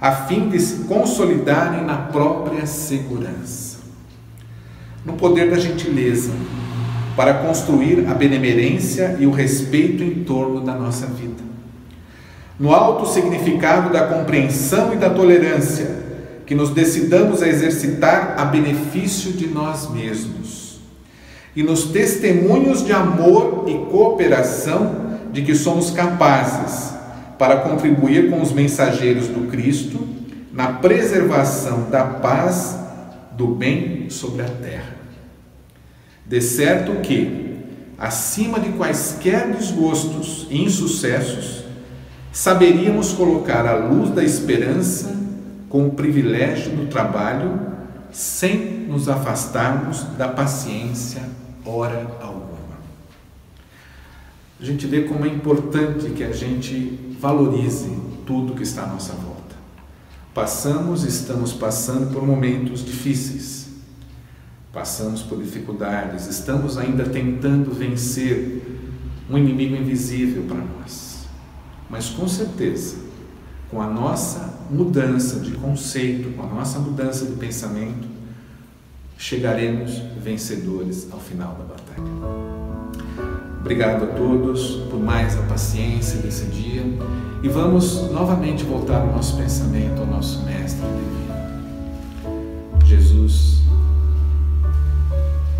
a 0.00 0.12
fim 0.12 0.48
de 0.48 0.60
se 0.60 0.84
consolidarem 0.84 1.84
na 1.84 1.96
própria 1.96 2.66
segurança. 2.66 3.78
No 5.04 5.14
poder 5.14 5.50
da 5.50 5.58
gentileza, 5.58 6.32
para 7.16 7.34
construir 7.34 8.06
a 8.08 8.14
benemerência 8.14 9.16
e 9.18 9.26
o 9.26 9.30
respeito 9.30 10.02
em 10.02 10.24
torno 10.24 10.60
da 10.60 10.74
nossa 10.74 11.06
vida. 11.06 11.44
No 12.58 12.74
alto 12.74 13.06
significado 13.06 13.90
da 13.90 14.06
compreensão 14.06 14.92
e 14.92 14.96
da 14.96 15.10
tolerância, 15.10 16.05
que 16.46 16.54
nos 16.54 16.70
decidamos 16.70 17.42
a 17.42 17.48
exercitar 17.48 18.36
a 18.38 18.44
benefício 18.44 19.32
de 19.32 19.48
nós 19.48 19.90
mesmos 19.90 20.78
e 21.56 21.62
nos 21.62 21.84
testemunhos 21.84 22.84
de 22.84 22.92
amor 22.92 23.64
e 23.66 23.90
cooperação 23.90 25.18
de 25.32 25.42
que 25.42 25.54
somos 25.54 25.90
capazes 25.90 26.94
para 27.38 27.56
contribuir 27.60 28.30
com 28.30 28.40
os 28.40 28.52
mensageiros 28.52 29.26
do 29.26 29.48
Cristo 29.50 30.06
na 30.52 30.74
preservação 30.74 31.90
da 31.90 32.04
paz 32.04 32.78
do 33.32 33.48
bem 33.48 34.08
sobre 34.08 34.42
a 34.42 34.48
terra. 34.48 34.96
De 36.24 36.40
certo 36.40 37.00
que, 37.00 37.56
acima 37.98 38.60
de 38.60 38.70
quaisquer 38.70 39.48
desgostos 39.48 40.46
e 40.50 40.62
insucessos, 40.62 41.64
saberíamos 42.32 43.12
colocar 43.12 43.66
a 43.66 43.76
luz 43.76 44.10
da 44.10 44.22
esperança 44.22 45.15
com 45.68 45.86
o 45.86 45.90
privilégio 45.90 46.76
do 46.76 46.86
trabalho, 46.86 47.60
sem 48.12 48.86
nos 48.86 49.08
afastarmos 49.08 50.02
da 50.16 50.28
paciência 50.28 51.22
hora 51.64 52.16
alguma. 52.20 52.46
A 54.58 54.64
gente 54.64 54.86
vê 54.86 55.02
como 55.02 55.24
é 55.24 55.28
importante 55.28 56.10
que 56.10 56.24
a 56.24 56.32
gente 56.32 57.16
valorize 57.20 57.90
tudo 58.24 58.54
que 58.54 58.62
está 58.62 58.84
à 58.84 58.86
nossa 58.86 59.12
volta. 59.12 59.36
Passamos, 60.32 61.04
estamos 61.04 61.52
passando 61.52 62.12
por 62.12 62.26
momentos 62.26 62.84
difíceis, 62.84 63.68
passamos 64.72 65.22
por 65.22 65.42
dificuldades, 65.42 66.26
estamos 66.26 66.78
ainda 66.78 67.04
tentando 67.04 67.70
vencer 67.70 68.62
um 69.28 69.36
inimigo 69.36 69.74
invisível 69.74 70.44
para 70.44 70.58
nós. 70.58 71.26
Mas 71.88 72.08
com 72.08 72.28
certeza, 72.28 72.96
com 73.70 73.80
a 73.80 73.88
nossa 73.88 74.55
mudança 74.70 75.40
de 75.40 75.52
conceito, 75.52 76.30
com 76.36 76.42
a 76.42 76.46
nossa 76.46 76.78
mudança 76.78 77.26
de 77.26 77.32
pensamento, 77.32 78.06
chegaremos 79.18 80.02
vencedores 80.22 81.08
ao 81.10 81.18
final 81.18 81.54
da 81.54 81.64
batalha. 81.64 82.56
Obrigado 83.60 84.04
a 84.04 84.06
todos 84.06 84.76
por 84.90 85.00
mais 85.00 85.36
a 85.36 85.42
paciência 85.42 86.20
desse 86.20 86.44
dia 86.46 86.82
e 87.42 87.48
vamos 87.48 88.10
novamente 88.12 88.64
voltar 88.64 89.02
o 89.02 89.12
nosso 89.12 89.36
pensamento 89.36 90.00
ao 90.00 90.06
nosso 90.06 90.44
Mestre 90.44 90.86
divino. 90.86 91.16
Jesus, 92.84 93.62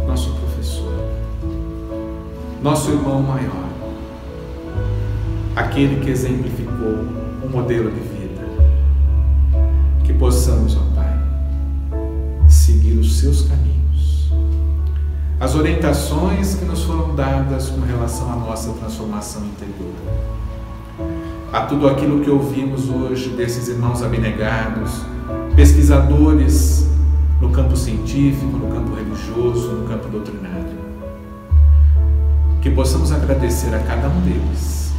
nosso 0.07 0.31
professor, 0.35 0.93
nosso 2.63 2.91
irmão 2.93 3.23
maior, 3.23 3.69
aquele 5.57 6.05
que 6.05 6.11
exemplificou 6.11 6.99
um 7.45 7.49
modelo 7.49 7.91
de 7.91 8.01
vida. 8.01 8.16
Seus 13.17 13.43
caminhos. 13.43 14.31
As 15.41 15.55
orientações 15.55 16.55
que 16.55 16.65
nos 16.65 16.83
foram 16.83 17.15
dadas 17.15 17.69
com 17.69 17.81
relação 17.81 18.33
à 18.33 18.37
nossa 18.37 18.73
transformação 18.73 19.43
interior. 19.45 19.95
A 21.53 21.63
tudo 21.63 21.89
aquilo 21.89 22.21
que 22.21 22.31
ouvimos 22.31 22.89
hoje 22.89 23.31
desses 23.31 23.69
irmãos 23.69 24.03
abnegados, 24.03 25.03
pesquisadores 25.55 26.87
no 27.41 27.51
campo 27.51 27.77
científico, 27.77 28.57
no 28.57 28.69
campo 28.69 28.95
religioso, 28.95 29.73
no 29.73 29.89
campo 29.89 30.09
doutrinário. 30.09 30.77
Que 32.61 32.71
possamos 32.71 33.13
agradecer 33.13 33.75
a 33.75 33.79
cada 33.81 34.09
um 34.09 34.21
deles, 34.23 34.93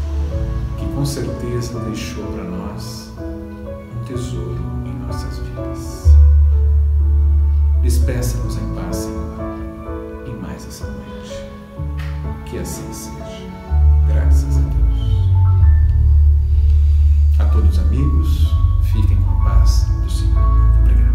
que 0.77 0.85
com 0.93 1.05
certeza 1.05 1.79
deixou 1.81 2.23
para 2.25 2.43
nós 2.43 3.11
um 3.19 4.05
tesouro 4.05 4.66
Despeça-nos 7.87 8.57
em 8.57 8.75
paz, 8.75 8.97
Senhor, 8.97 9.39
e 10.27 10.31
mais 10.41 10.67
essa 10.67 10.91
noite. 10.91 11.41
Que 12.45 12.57
assim 12.57 12.91
seja. 12.91 13.49
Graças 14.09 14.57
a 14.57 14.59
Deus. 14.59 15.29
A 17.39 17.45
todos 17.45 17.79
amigos, 17.79 18.53
fiquem 18.91 19.15
com 19.15 19.31
a 19.31 19.35
paz 19.45 19.85
do 20.03 20.11
Senhor. 20.11 20.35
Obrigado. 20.81 21.06